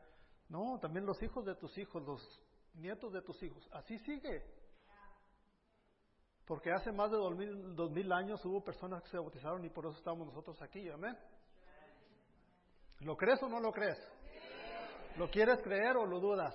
No, 0.48 0.78
también 0.80 1.04
los 1.04 1.22
hijos 1.22 1.44
de 1.44 1.54
tus 1.56 1.76
hijos, 1.76 2.02
los 2.02 2.42
nietos 2.74 3.12
de 3.12 3.20
tus 3.20 3.42
hijos. 3.42 3.68
Así 3.72 3.98
sigue. 3.98 4.42
Porque 6.46 6.72
hace 6.72 6.90
más 6.90 7.10
de 7.10 7.18
dos 7.18 7.36
mil, 7.36 7.76
dos 7.76 7.90
mil 7.90 8.10
años 8.10 8.42
hubo 8.46 8.64
personas 8.64 9.02
que 9.02 9.10
se 9.10 9.18
bautizaron 9.18 9.62
y 9.64 9.68
por 9.68 9.84
eso 9.84 9.98
estamos 9.98 10.26
nosotros 10.26 10.60
aquí. 10.62 10.88
Amén. 10.88 11.16
¿Lo 13.00 13.16
crees 13.16 13.42
o 13.42 13.48
no 13.48 13.60
lo 13.60 13.70
crees? 13.70 13.98
¿Lo 15.16 15.30
quieres 15.30 15.60
creer 15.62 15.96
o 15.98 16.06
lo 16.06 16.18
dudas? 16.20 16.54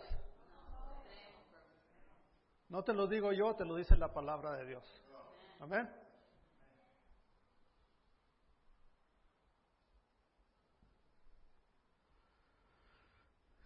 No 2.70 2.84
te 2.84 2.94
lo 2.94 3.06
digo 3.06 3.32
yo, 3.32 3.56
te 3.56 3.66
lo 3.66 3.76
dice 3.76 3.96
la 3.96 4.12
palabra 4.12 4.54
de 4.54 4.66
Dios. 4.66 4.84
Amén. 5.60 5.88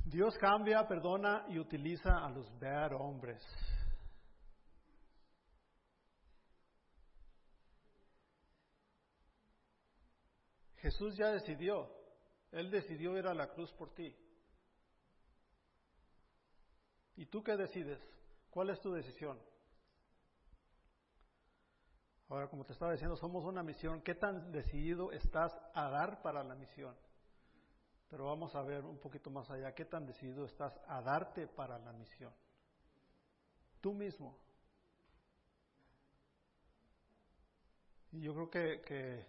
Dios 0.10 0.38
cambia, 0.38 0.88
perdona 0.88 1.46
y 1.50 1.60
utiliza 1.60 2.26
a 2.26 2.30
los 2.30 2.48
bad 2.58 2.93
hombres. 2.93 3.43
Jesús 10.78 11.17
ya 11.17 11.32
decidió, 11.32 11.91
Él 12.52 12.72
decidió 12.72 13.17
ir 13.17 13.28
a 13.28 13.34
la 13.34 13.50
cruz 13.50 13.74
por 13.74 13.93
ti. 13.93 14.15
¿Y 17.17 17.26
tú 17.26 17.43
qué 17.43 17.58
decides? 17.58 18.00
¿Cuál 18.50 18.70
es 18.70 18.80
tu 18.80 18.93
decisión? 18.93 19.38
Ahora, 22.30 22.48
como 22.48 22.63
te 22.63 22.72
estaba 22.72 22.93
diciendo, 22.93 23.17
somos 23.17 23.43
una 23.43 23.62
misión. 23.62 24.02
¿Qué 24.02 24.15
tan 24.15 24.54
decidido 24.54 25.12
estás 25.12 25.52
a 25.74 25.89
dar 25.89 26.22
para 26.22 26.46
la 26.46 26.56
misión? 26.56 26.96
Pero 28.10 28.26
vamos 28.26 28.56
a 28.56 28.62
ver 28.62 28.86
un 28.86 28.98
poquito 29.00 29.30
más 29.30 29.50
allá, 29.50 29.74
¿qué 29.74 29.86
tan 29.86 30.06
decidido 30.06 30.46
estás 30.46 30.80
a 30.88 31.02
darte 31.02 31.48
para 31.48 31.78
la 31.78 31.91
misión? 31.91 32.34
Tú 33.82 33.93
mismo. 33.93 34.38
Y 38.12 38.22
yo 38.22 38.34
creo 38.34 38.50
que, 38.50 38.82
que 38.82 39.26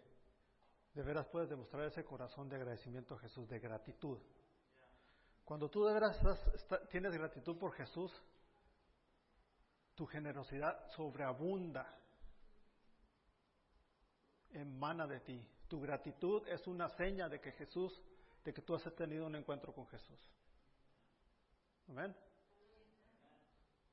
de 0.95 1.03
veras 1.03 1.27
puedes 1.27 1.49
demostrar 1.49 1.85
ese 1.85 2.05
corazón 2.05 2.49
de 2.49 2.57
agradecimiento 2.57 3.15
a 3.15 3.19
Jesús, 3.19 3.49
de 3.49 3.59
gratitud. 3.59 4.19
Cuando 5.45 5.69
tú 5.69 5.85
de 5.85 5.95
veras 5.95 6.21
tienes 6.91 7.13
gratitud 7.13 7.57
por 7.59 7.73
Jesús, 7.73 8.13
tu 9.95 10.07
generosidad 10.07 10.89
sobreabunda, 10.91 11.99
emana 14.51 15.07
de 15.07 15.21
ti. 15.21 15.49
Tu 15.67 15.81
gratitud 15.81 16.47
es 16.47 16.67
una 16.67 16.89
seña 16.91 17.29
de 17.29 17.41
que 17.41 17.53
Jesús 17.53 18.01
de 18.45 18.53
que 18.53 18.63
tú 18.63 18.75
has 18.75 18.83
tenido 18.95 19.27
un 19.27 19.37
encuentro 19.37 19.73
con 19.73 19.87
Jesús. 19.89 20.19
Amén. 21.89 22.15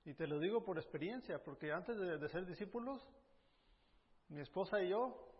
Y 0.03 0.13
te 0.13 0.27
lo 0.27 0.39
digo 0.39 0.63
por 0.63 0.77
experiencia, 0.77 1.43
porque 1.43 1.71
antes 1.71 1.97
de, 1.97 2.29
ser 2.29 2.45
discípulos, 2.45 3.01
mi 4.29 4.41
esposa 4.41 4.81
y 4.81 4.89
yo 4.89 5.31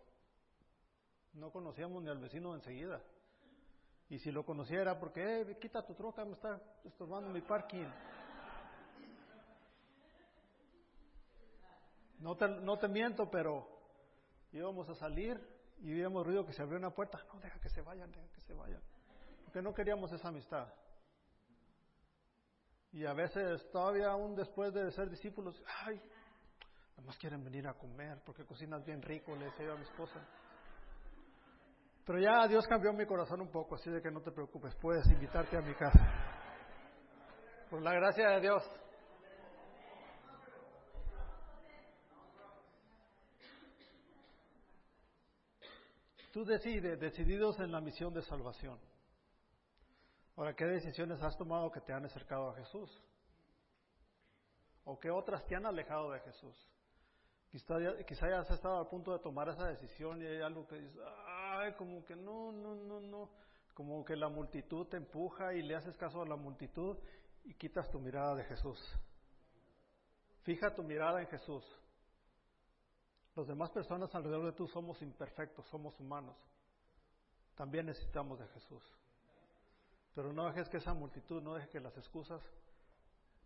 no 1.34 1.50
conocíamos 1.52 2.02
ni 2.02 2.08
al 2.08 2.18
vecino 2.18 2.54
enseguida. 2.54 3.00
Y 4.08 4.18
si 4.18 4.32
lo 4.32 4.44
conociera, 4.44 4.98
porque, 4.98 5.40
eh, 5.40 5.58
quita 5.60 5.84
tu 5.84 5.94
troca, 5.94 6.24
me 6.24 6.32
está 6.32 6.60
estorbando 6.84 7.30
mi 7.30 7.42
parking. 7.42 7.86
No 12.18 12.36
te, 12.36 12.48
no 12.48 12.78
te 12.78 12.88
miento, 12.88 13.30
pero 13.30 13.68
íbamos 14.52 14.88
a 14.88 14.94
salir 14.94 15.38
y 15.80 16.02
ruido 16.26 16.46
que 16.46 16.52
se 16.52 16.62
abrió 16.62 16.78
una 16.78 16.90
puerta. 16.90 17.22
No, 17.32 17.38
deja 17.40 17.60
que 17.60 17.68
se 17.68 17.82
vayan, 17.82 18.10
deja 18.10 18.28
que 18.32 18.40
se 18.40 18.54
vayan 18.54 18.82
no 19.62 19.74
queríamos 19.74 20.12
esa 20.12 20.28
amistad. 20.28 20.68
Y 22.92 23.04
a 23.04 23.12
veces 23.12 23.68
todavía 23.70 24.08
aún 24.08 24.34
después 24.34 24.72
de 24.72 24.90
ser 24.92 25.10
discípulos, 25.10 25.62
ay, 25.84 26.00
más 27.04 27.16
quieren 27.18 27.44
venir 27.44 27.66
a 27.68 27.74
comer 27.74 28.20
porque 28.24 28.44
cocinas 28.44 28.84
bien 28.84 29.00
rico, 29.00 29.34
le 29.36 29.46
decía 29.46 29.72
a 29.72 29.76
mi 29.76 29.82
esposa. 29.82 30.20
Pero 32.04 32.20
ya 32.20 32.46
Dios 32.48 32.66
cambió 32.66 32.92
mi 32.92 33.06
corazón 33.06 33.40
un 33.40 33.50
poco, 33.50 33.74
así 33.74 33.90
de 33.90 34.00
que 34.00 34.10
no 34.10 34.20
te 34.20 34.30
preocupes, 34.30 34.74
puedes 34.76 35.06
invitarte 35.06 35.56
a 35.56 35.60
mi 35.60 35.74
casa. 35.74 36.00
Por 37.68 37.82
la 37.82 37.92
gracia 37.94 38.30
de 38.30 38.40
Dios. 38.40 38.62
Tú 46.32 46.44
decides, 46.44 47.00
decididos 47.00 47.58
en 47.60 47.72
la 47.72 47.80
misión 47.80 48.12
de 48.12 48.22
salvación. 48.22 48.78
Ahora, 50.36 50.54
¿qué 50.54 50.66
decisiones 50.66 51.22
has 51.22 51.36
tomado 51.36 51.70
que 51.72 51.80
te 51.80 51.92
han 51.92 52.04
acercado 52.04 52.50
a 52.50 52.54
Jesús? 52.54 53.02
¿O 54.84 55.00
qué 55.00 55.10
otras 55.10 55.44
te 55.46 55.56
han 55.56 55.66
alejado 55.66 56.12
de 56.12 56.20
Jesús? 56.20 56.54
Quizá 57.50 57.78
ya, 58.28 58.40
has 58.40 58.50
estado 58.50 58.78
a 58.78 58.88
punto 58.88 59.12
de 59.12 59.18
tomar 59.20 59.48
esa 59.48 59.66
decisión 59.66 60.20
y 60.20 60.26
hay 60.26 60.42
algo 60.42 60.66
que 60.66 60.76
dices, 60.76 61.00
ay, 61.26 61.72
como 61.72 62.04
que 62.04 62.14
no, 62.14 62.52
no, 62.52 62.74
no, 62.74 63.00
no. 63.00 63.30
Como 63.72 64.04
que 64.04 64.14
la 64.14 64.28
multitud 64.28 64.86
te 64.88 64.98
empuja 64.98 65.54
y 65.54 65.62
le 65.62 65.74
haces 65.74 65.96
caso 65.96 66.20
a 66.20 66.26
la 66.26 66.36
multitud 66.36 66.98
y 67.44 67.54
quitas 67.54 67.90
tu 67.90 67.98
mirada 67.98 68.34
de 68.34 68.44
Jesús. 68.44 68.78
Fija 70.42 70.74
tu 70.74 70.82
mirada 70.82 71.20
en 71.20 71.28
Jesús. 71.28 71.64
Las 73.34 73.46
demás 73.46 73.70
personas 73.70 74.14
alrededor 74.14 74.46
de 74.46 74.52
tú 74.52 74.68
somos 74.68 75.00
imperfectos, 75.00 75.66
somos 75.68 75.98
humanos. 75.98 76.36
También 77.54 77.86
necesitamos 77.86 78.38
de 78.38 78.46
Jesús. 78.48 78.82
Pero 80.16 80.32
no 80.32 80.46
dejes 80.46 80.70
que 80.70 80.78
esa 80.78 80.94
multitud, 80.94 81.42
no 81.42 81.54
dejes 81.54 81.68
que 81.68 81.78
las 81.78 81.94
excusas 81.98 82.42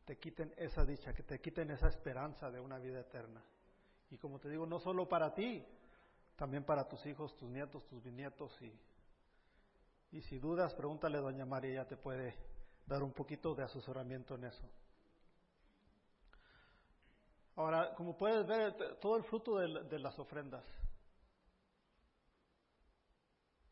te 0.04 0.16
quiten 0.18 0.54
esa 0.56 0.84
dicha, 0.84 1.12
que 1.12 1.24
te 1.24 1.40
quiten 1.40 1.68
esa 1.72 1.88
esperanza 1.88 2.48
de 2.48 2.60
una 2.60 2.78
vida 2.78 3.00
eterna. 3.00 3.42
Y 4.08 4.16
como 4.18 4.38
te 4.38 4.48
digo, 4.48 4.66
no 4.66 4.78
solo 4.78 5.08
para 5.08 5.34
ti, 5.34 5.66
también 6.36 6.64
para 6.64 6.88
tus 6.88 7.04
hijos, 7.06 7.36
tus 7.36 7.50
nietos, 7.50 7.84
tus 7.88 8.00
bisnietos. 8.00 8.56
Y, 8.62 8.72
y 10.12 10.22
si 10.22 10.38
dudas, 10.38 10.72
pregúntale 10.74 11.18
a 11.18 11.22
Doña 11.22 11.44
María, 11.44 11.72
ella 11.72 11.88
te 11.88 11.96
puede 11.96 12.36
dar 12.86 13.02
un 13.02 13.12
poquito 13.12 13.52
de 13.56 13.64
asesoramiento 13.64 14.36
en 14.36 14.44
eso. 14.44 14.70
Ahora, 17.56 17.94
como 17.96 18.16
puedes 18.16 18.46
ver, 18.46 18.96
todo 19.00 19.16
el 19.16 19.24
fruto 19.24 19.58
de, 19.58 19.98
las 19.98 20.16
ofrendas. 20.20 20.64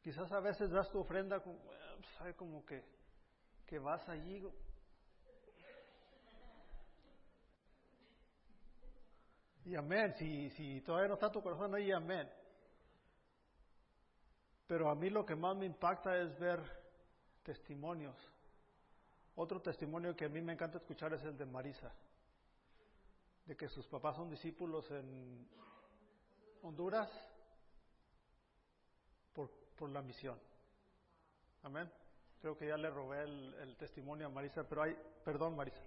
Quizás 0.02 0.30
a 0.32 0.40
veces 0.40 0.70
das 0.70 0.90
tu 0.90 0.98
ofrenda, 0.98 1.40
pues, 2.18 2.34
como 2.36 2.64
que, 2.64 2.84
que 3.66 3.78
vas 3.78 4.08
allí. 4.08 4.42
Y 9.64 9.74
amén, 9.74 10.14
si, 10.16 10.50
si 10.50 10.80
todavía 10.80 11.08
no 11.08 11.14
está 11.14 11.30
tu 11.30 11.42
corazón 11.42 11.74
ahí, 11.74 11.90
amén. 11.92 12.30
Pero 14.66 14.90
a 14.90 14.94
mí 14.94 15.10
lo 15.10 15.24
que 15.26 15.34
más 15.34 15.56
me 15.56 15.66
impacta 15.66 16.16
es 16.18 16.38
ver 16.38 16.60
testimonios. 17.42 18.16
Otro 19.34 19.60
testimonio 19.60 20.16
que 20.16 20.24
a 20.24 20.28
mí 20.28 20.40
me 20.40 20.52
encanta 20.52 20.78
escuchar 20.78 21.12
es 21.12 21.22
el 21.22 21.36
de 21.36 21.46
Marisa 21.46 21.92
de 23.48 23.56
que 23.56 23.66
sus 23.68 23.86
papás 23.86 24.14
son 24.14 24.28
discípulos 24.28 24.90
en 24.90 25.48
Honduras 26.60 27.10
por, 29.32 29.50
por 29.74 29.88
la 29.88 30.02
misión. 30.02 30.38
Amén. 31.62 31.90
Creo 32.40 32.56
que 32.56 32.68
ya 32.68 32.76
le 32.76 32.90
robé 32.90 33.22
el, 33.24 33.76
testimonio 33.78 34.26
a 34.26 34.30
Marisa, 34.30 34.62
pero 34.68 34.82
hay, 34.82 34.96
perdón 35.24 35.56
Marisa. 35.56 35.82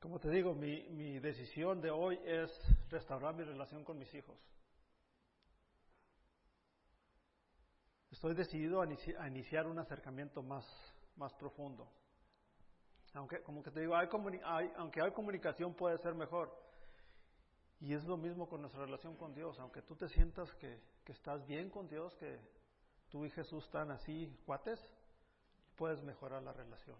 Como 0.00 0.18
te 0.18 0.30
digo, 0.30 0.54
mi, 0.54 0.88
mi 0.90 1.18
decisión 1.18 1.80
de 1.82 1.90
hoy 1.90 2.18
es 2.24 2.50
restaurar 2.88 3.34
mi 3.34 3.44
relación 3.44 3.84
con 3.84 3.98
mis 3.98 4.12
hijos. 4.14 4.38
Estoy 8.18 8.34
decidido 8.34 8.82
a, 8.82 8.86
iniciar 9.28 9.68
un 9.68 9.78
acercamiento 9.78 10.42
más, 10.42 10.66
profundo. 11.38 11.88
Aunque, 13.14 13.42
como 13.42 13.62
que 13.62 13.70
te 13.70 13.78
digo, 13.78 13.94
hay, 13.94 14.08
aunque 14.76 15.00
hay 15.00 15.12
comunicación 15.12 15.72
puede 15.74 15.98
ser 15.98 16.14
mejor. 16.14 16.52
Y 17.80 17.94
es 17.94 18.04
lo 18.04 18.16
mismo 18.16 18.48
con 18.48 18.60
nuestra 18.60 18.84
relación 18.84 19.16
con 19.16 19.34
Dios. 19.34 19.58
Aunque 19.60 19.82
tú 19.82 19.94
te 19.94 20.08
sientas 20.08 20.52
que, 20.56 20.80
que 21.04 21.12
estás 21.12 21.46
bien 21.46 21.70
con 21.70 21.88
Dios, 21.88 22.14
que 22.16 22.40
tú 23.08 23.24
y 23.24 23.30
Jesús 23.30 23.64
están 23.64 23.90
así 23.90 24.36
cuates, 24.44 24.80
puedes 25.76 26.02
mejorar 26.02 26.42
la 26.42 26.52
relación. 26.52 26.96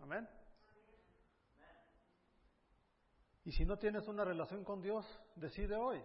Amén. 0.00 0.28
Y 3.44 3.52
si 3.52 3.64
no 3.64 3.76
tienes 3.78 4.06
una 4.06 4.24
relación 4.24 4.62
con 4.62 4.80
Dios, 4.80 5.04
decide 5.34 5.74
hoy. 5.74 6.00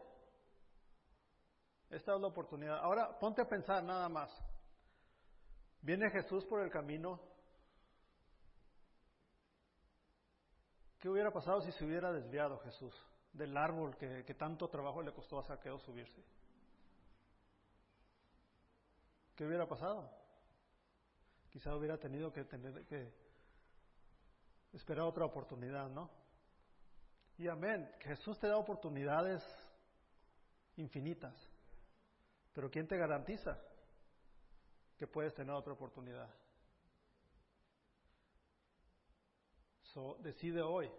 Esta 1.90 2.16
es 2.16 2.22
la 2.22 2.28
oportunidad. 2.28 2.80
Ahora 2.80 3.20
ponte 3.20 3.42
a 3.44 3.48
pensar 3.48 3.84
nada 3.84 4.10
más. 4.10 4.32
Viene 5.82 6.10
Jesús 6.10 6.44
por 6.46 6.62
el 6.62 6.72
camino. 6.72 7.20
¿Qué 10.98 11.10
hubiera 11.10 11.32
pasado 11.32 11.62
si 11.62 11.72
se 11.74 11.86
hubiera 11.86 12.12
desviado 12.12 12.58
Jesús 12.60 12.96
del 13.34 13.58
árbol 13.58 13.98
que, 13.98 14.34
tanto 14.36 14.70
trabajo 14.70 15.02
le 15.02 15.12
costó 15.12 15.40
a 15.40 15.44
Saqueo 15.44 15.80
subirse? 15.80 16.24
¿Qué 19.36 19.46
hubiera 19.46 19.68
pasado? 19.68 20.10
Quizá 21.50 21.76
hubiera 21.76 21.98
tenido 21.98 22.32
que 22.32 22.44
tener 22.46 22.86
que 22.86 23.12
esperar 24.72 25.06
otra 25.06 25.26
oportunidad, 25.26 25.90
¿no? 25.90 26.10
Y 27.38 27.48
amén, 27.48 27.92
Jesús 28.00 28.40
te 28.40 28.48
da 28.48 28.58
oportunidades 28.58 29.44
infinitas. 30.78 31.36
Pero 32.54 32.70
¿quién 32.70 32.88
te 32.88 32.98
garantiza 32.98 33.60
que 34.98 35.08
puedes 35.08 35.34
tener 35.34 35.54
otra 35.54 35.74
oportunidad? 35.74 36.30
So, 39.94 40.18
decide 40.22 40.62
hoy. 40.62 40.92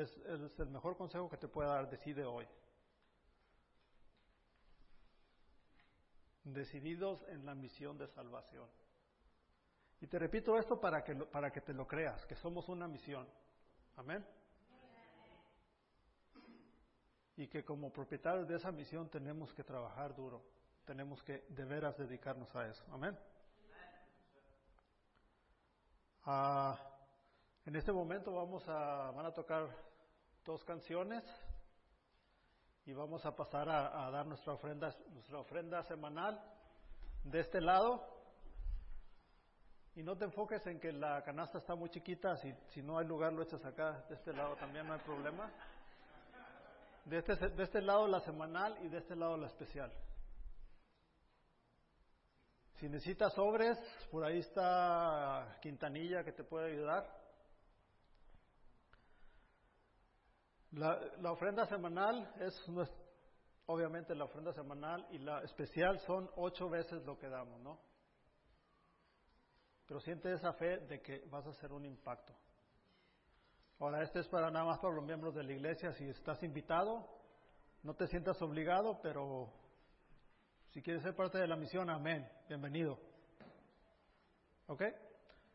Es, 0.00 0.16
el 0.58 0.70
mejor 0.70 0.96
consejo 0.96 1.28
que 1.28 1.36
te 1.36 1.48
pueda 1.48 1.70
dar, 1.70 1.90
decide 1.90 2.24
hoy. 2.24 2.46
Decididos 6.44 7.22
en 7.28 7.44
la 7.44 7.54
misión 7.54 7.98
de 7.98 8.06
salvación. 8.08 8.68
Y 10.00 10.06
te 10.06 10.18
repito 10.18 10.56
esto 10.56 10.80
para 10.80 11.02
que, 11.02 11.14
para 11.14 11.50
que 11.50 11.60
te 11.60 11.72
lo 11.72 11.86
creas, 11.86 12.24
que 12.26 12.36
somos 12.36 12.68
una 12.68 12.86
misión. 12.86 13.28
Amén 13.96 14.24
y 17.38 17.46
que 17.46 17.64
como 17.64 17.92
propietarios 17.92 18.48
de 18.48 18.56
esa 18.56 18.72
misión 18.72 19.08
tenemos 19.08 19.54
que 19.54 19.62
trabajar 19.62 20.12
duro, 20.14 20.42
tenemos 20.84 21.22
que 21.22 21.44
de 21.48 21.64
veras 21.64 21.96
dedicarnos 21.96 22.54
a 22.56 22.66
eso. 22.66 22.84
Amén. 22.90 23.16
Ah, 26.24 26.76
en 27.64 27.76
este 27.76 27.92
momento 27.92 28.32
vamos 28.32 28.68
a, 28.68 29.12
van 29.12 29.26
a 29.26 29.32
tocar 29.32 29.68
dos 30.44 30.64
canciones 30.64 31.24
y 32.88 32.94
vamos 32.94 33.24
a 33.26 33.36
pasar 33.36 33.68
a, 33.68 34.10
dar 34.10 34.26
nuestra 34.26 34.54
ofrenda, 34.54 34.94
nuestra 35.10 35.38
ofrenda 35.38 35.82
semanal 35.82 36.42
de 37.22 37.40
este 37.40 37.60
lado. 37.60 38.02
Y 39.94 40.02
no 40.02 40.16
te 40.16 40.24
enfoques 40.24 40.66
en 40.66 40.80
que 40.80 40.92
la 40.92 41.22
canasta 41.22 41.58
está 41.58 41.74
muy 41.74 41.90
chiquita, 41.90 42.36
si, 42.36 42.50
si 42.68 42.82
no 42.82 42.98
hay 42.98 43.06
lugar 43.06 43.32
lo 43.32 43.42
echas 43.42 43.62
acá, 43.64 44.04
de 44.08 44.14
este 44.14 44.32
lado 44.32 44.56
también 44.56 44.86
no 44.86 44.94
hay 44.94 45.00
problema. 45.00 45.50
De 47.04 47.18
este, 47.18 47.34
de 47.36 47.62
este 47.62 47.82
lado 47.82 48.06
la 48.06 48.20
semanal 48.20 48.78
y 48.82 48.88
de 48.88 48.98
este 48.98 49.16
lado 49.16 49.36
la 49.36 49.48
especial. 49.48 49.92
Si 52.78 52.88
necesitas 52.88 53.34
sobres, 53.34 53.76
por 54.10 54.24
ahí 54.24 54.38
está 54.38 55.58
Quintanilla 55.60 56.22
que 56.22 56.32
te 56.32 56.44
puede 56.44 56.72
ayudar. 56.72 57.27
La, 60.72 61.00
la, 61.20 61.32
ofrenda 61.32 61.66
semanal 61.66 62.30
es, 62.40 62.54
obviamente 63.66 64.14
la 64.14 64.24
ofrenda 64.24 64.52
semanal 64.52 65.06
y 65.10 65.18
la 65.18 65.42
especial 65.42 65.98
son 66.00 66.30
ocho 66.36 66.68
veces 66.68 67.02
lo 67.04 67.18
que 67.18 67.28
damos, 67.28 67.60
¿no? 67.60 67.78
Pero 69.86 70.00
siente 70.00 70.32
esa 70.32 70.52
fe 70.52 70.78
de 70.86 71.00
que 71.00 71.24
vas 71.30 71.46
a 71.46 71.50
hacer 71.50 71.72
un 71.72 71.86
impacto. 71.86 72.34
Ahora, 73.80 74.02
este 74.02 74.20
es 74.20 74.28
para 74.28 74.50
nada 74.50 74.66
más 74.66 74.78
para 74.80 74.94
los 74.94 75.04
miembros 75.04 75.34
de 75.34 75.44
la 75.44 75.52
iglesia. 75.52 75.92
Si 75.92 76.04
estás 76.04 76.42
invitado, 76.42 77.08
no 77.82 77.94
te 77.94 78.06
sientas 78.08 78.40
obligado, 78.42 79.00
pero 79.00 79.50
si 80.70 80.82
quieres 80.82 81.02
ser 81.02 81.14
parte 81.14 81.38
de 81.38 81.46
la 81.46 81.56
misión, 81.56 81.88
amén. 81.88 82.28
Bienvenido. 82.48 82.98
¿Ok? 84.66 84.82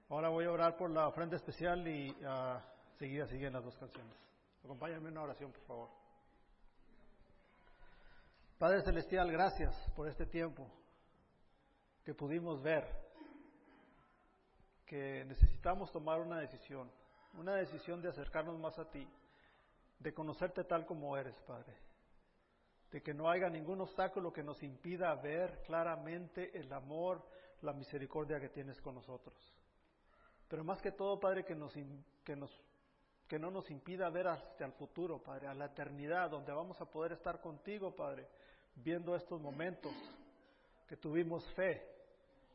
Ahora 0.10 0.30
voy 0.30 0.46
a 0.46 0.52
orar 0.52 0.78
por 0.78 0.90
la 0.90 1.08
ofrenda 1.08 1.36
especial 1.36 1.88
y 1.88 2.10
uh, 2.10 2.60
seguida 2.98 3.28
siguen 3.28 3.54
las 3.54 3.64
dos 3.64 3.78
canciones. 3.78 4.16
Acompáñame 4.64 5.10
en 5.10 5.14
una 5.14 5.24
oración, 5.24 5.52
por 5.52 5.62
favor. 5.64 5.90
Padre 8.58 8.82
Celestial, 8.82 9.32
gracias 9.32 9.76
por 9.96 10.08
este 10.08 10.26
tiempo 10.26 10.70
que 12.04 12.14
pudimos 12.14 12.62
ver 12.62 12.88
que 14.86 15.26
necesitamos 15.26 15.92
tomar 15.92 16.20
una 16.20 16.40
decisión 16.40 16.90
una 17.38 17.56
decisión 17.56 18.02
de 18.02 18.10
acercarnos 18.10 18.60
más 18.60 18.78
a 18.80 18.90
ti, 18.90 19.08
de 20.00 20.14
conocerte 20.14 20.64
tal 20.64 20.86
como 20.86 21.18
eres, 21.18 21.36
Padre, 21.42 21.74
de 22.92 23.02
que 23.02 23.14
no 23.14 23.30
haya 23.30 23.50
ningún 23.50 23.82
obstáculo 23.82 24.32
que 24.32 24.44
nos 24.44 24.62
impida 24.62 25.16
ver 25.16 25.62
claramente 25.66 26.58
el 26.58 26.72
amor, 26.72 27.26
la 27.62 27.74
misericordia 27.74 28.40
que 28.40 28.50
tienes 28.50 28.80
con 28.82 28.96
nosotros. 28.96 29.36
Pero 30.48 30.64
más 30.64 30.82
que 30.82 30.92
todo, 30.92 31.20
Padre, 31.20 31.44
que, 31.44 31.56
nos, 31.56 31.74
que, 32.24 32.36
nos, 32.36 32.52
que 33.34 33.40
no 33.40 33.50
nos 33.50 33.68
impida 33.72 34.12
ver 34.12 34.28
hasta 34.28 34.64
el 34.64 34.74
futuro, 34.74 35.18
Padre, 35.18 35.48
a 35.48 35.56
la 35.56 35.66
eternidad, 35.66 36.30
donde 36.30 36.52
vamos 36.52 36.80
a 36.80 36.86
poder 36.86 37.14
estar 37.14 37.42
contigo, 37.42 37.96
Padre, 37.96 38.28
viendo 38.76 39.16
estos 39.16 39.42
momentos 39.42 39.92
que 40.88 40.98
tuvimos 40.98 41.44
fe, 41.56 41.82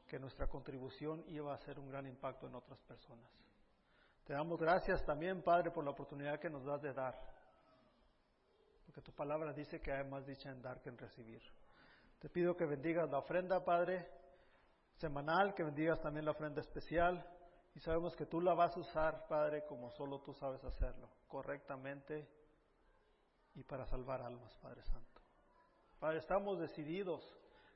que 0.07 0.21
nuestra 0.21 0.47
contribución 0.47 1.25
iba 1.27 1.51
a 1.51 1.57
hacer 1.57 1.81
un 1.81 1.91
gran 1.91 2.07
impacto 2.07 2.47
en 2.47 2.55
otras 2.55 2.79
personas. 2.83 3.29
Te 4.23 4.35
damos 4.35 4.57
gracias 4.61 5.05
también, 5.05 5.43
Padre, 5.43 5.73
por 5.73 5.83
la 5.83 5.91
oportunidad 5.91 6.39
que 6.39 6.49
nos 6.49 6.65
das 6.65 6.81
de 6.81 6.93
dar. 6.93 7.19
Porque 8.87 9.03
tu 9.03 9.11
palabra 9.11 9.53
dice 9.53 9.81
que 9.81 9.91
hay 9.91 10.09
más 10.09 10.25
dicha 10.27 10.49
en 10.49 10.63
dar 10.63 10.81
que 10.81 10.91
en 10.91 10.99
recibir. 10.99 11.43
Te 12.21 12.29
pido 12.29 12.57
que 12.57 12.67
bendigas 12.67 13.11
la 13.11 13.19
ofrenda, 13.19 13.65
Padre, 13.65 14.09
semanal, 14.99 15.57
que 15.57 15.65
bendigas 15.65 16.01
también 16.01 16.25
la 16.25 16.31
ofrenda 16.31 16.61
especial. 16.61 17.29
Y 17.79 17.81
sabemos 17.81 18.17
que 18.17 18.27
tú 18.27 18.41
la 18.41 18.55
vas 18.55 18.77
a 18.77 18.81
usar, 18.81 19.29
Padre, 19.29 19.65
como 19.65 19.89
solo 19.93 20.19
tú 20.19 20.35
sabes 20.35 20.65
hacerlo, 20.65 21.09
correctamente 21.29 22.29
y 23.55 23.63
para 23.63 23.87
salvar 23.87 24.21
almas, 24.21 24.53
Padre 24.57 24.83
Santo. 24.83 25.21
Padre, 26.01 26.19
estamos 26.19 26.59
decididos 26.59 27.23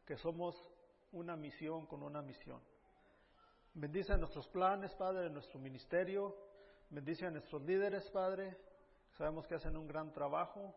que 0.05 0.17
somos 0.17 0.57
una 1.13 1.37
misión 1.37 1.87
con 1.87 2.03
una 2.03 2.21
misión. 2.21 2.61
Bendice 3.75 4.19
nuestros 4.19 4.49
planes, 4.49 4.93
Padre, 4.97 5.31
nuestro 5.31 5.61
ministerio. 5.61 6.37
Bendice 6.91 7.27
a 7.27 7.31
nuestros 7.31 7.63
líderes, 7.63 8.11
Padre. 8.11 8.59
Sabemos 9.13 9.47
que 9.47 9.55
hacen 9.55 9.77
un 9.77 9.87
gran 9.87 10.13
trabajo. 10.13 10.75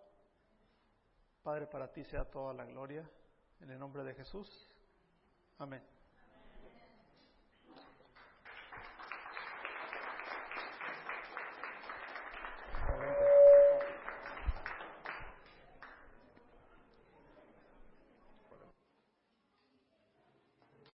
Padre, 1.42 1.66
para 1.66 1.92
ti 1.92 2.04
sea 2.04 2.26
toda 2.26 2.54
la 2.54 2.66
gloria. 2.66 3.10
En 3.60 3.72
el 3.72 3.80
nombre 3.80 4.04
de 4.04 4.14
Jesús. 4.14 4.70
Amén. 5.58 5.95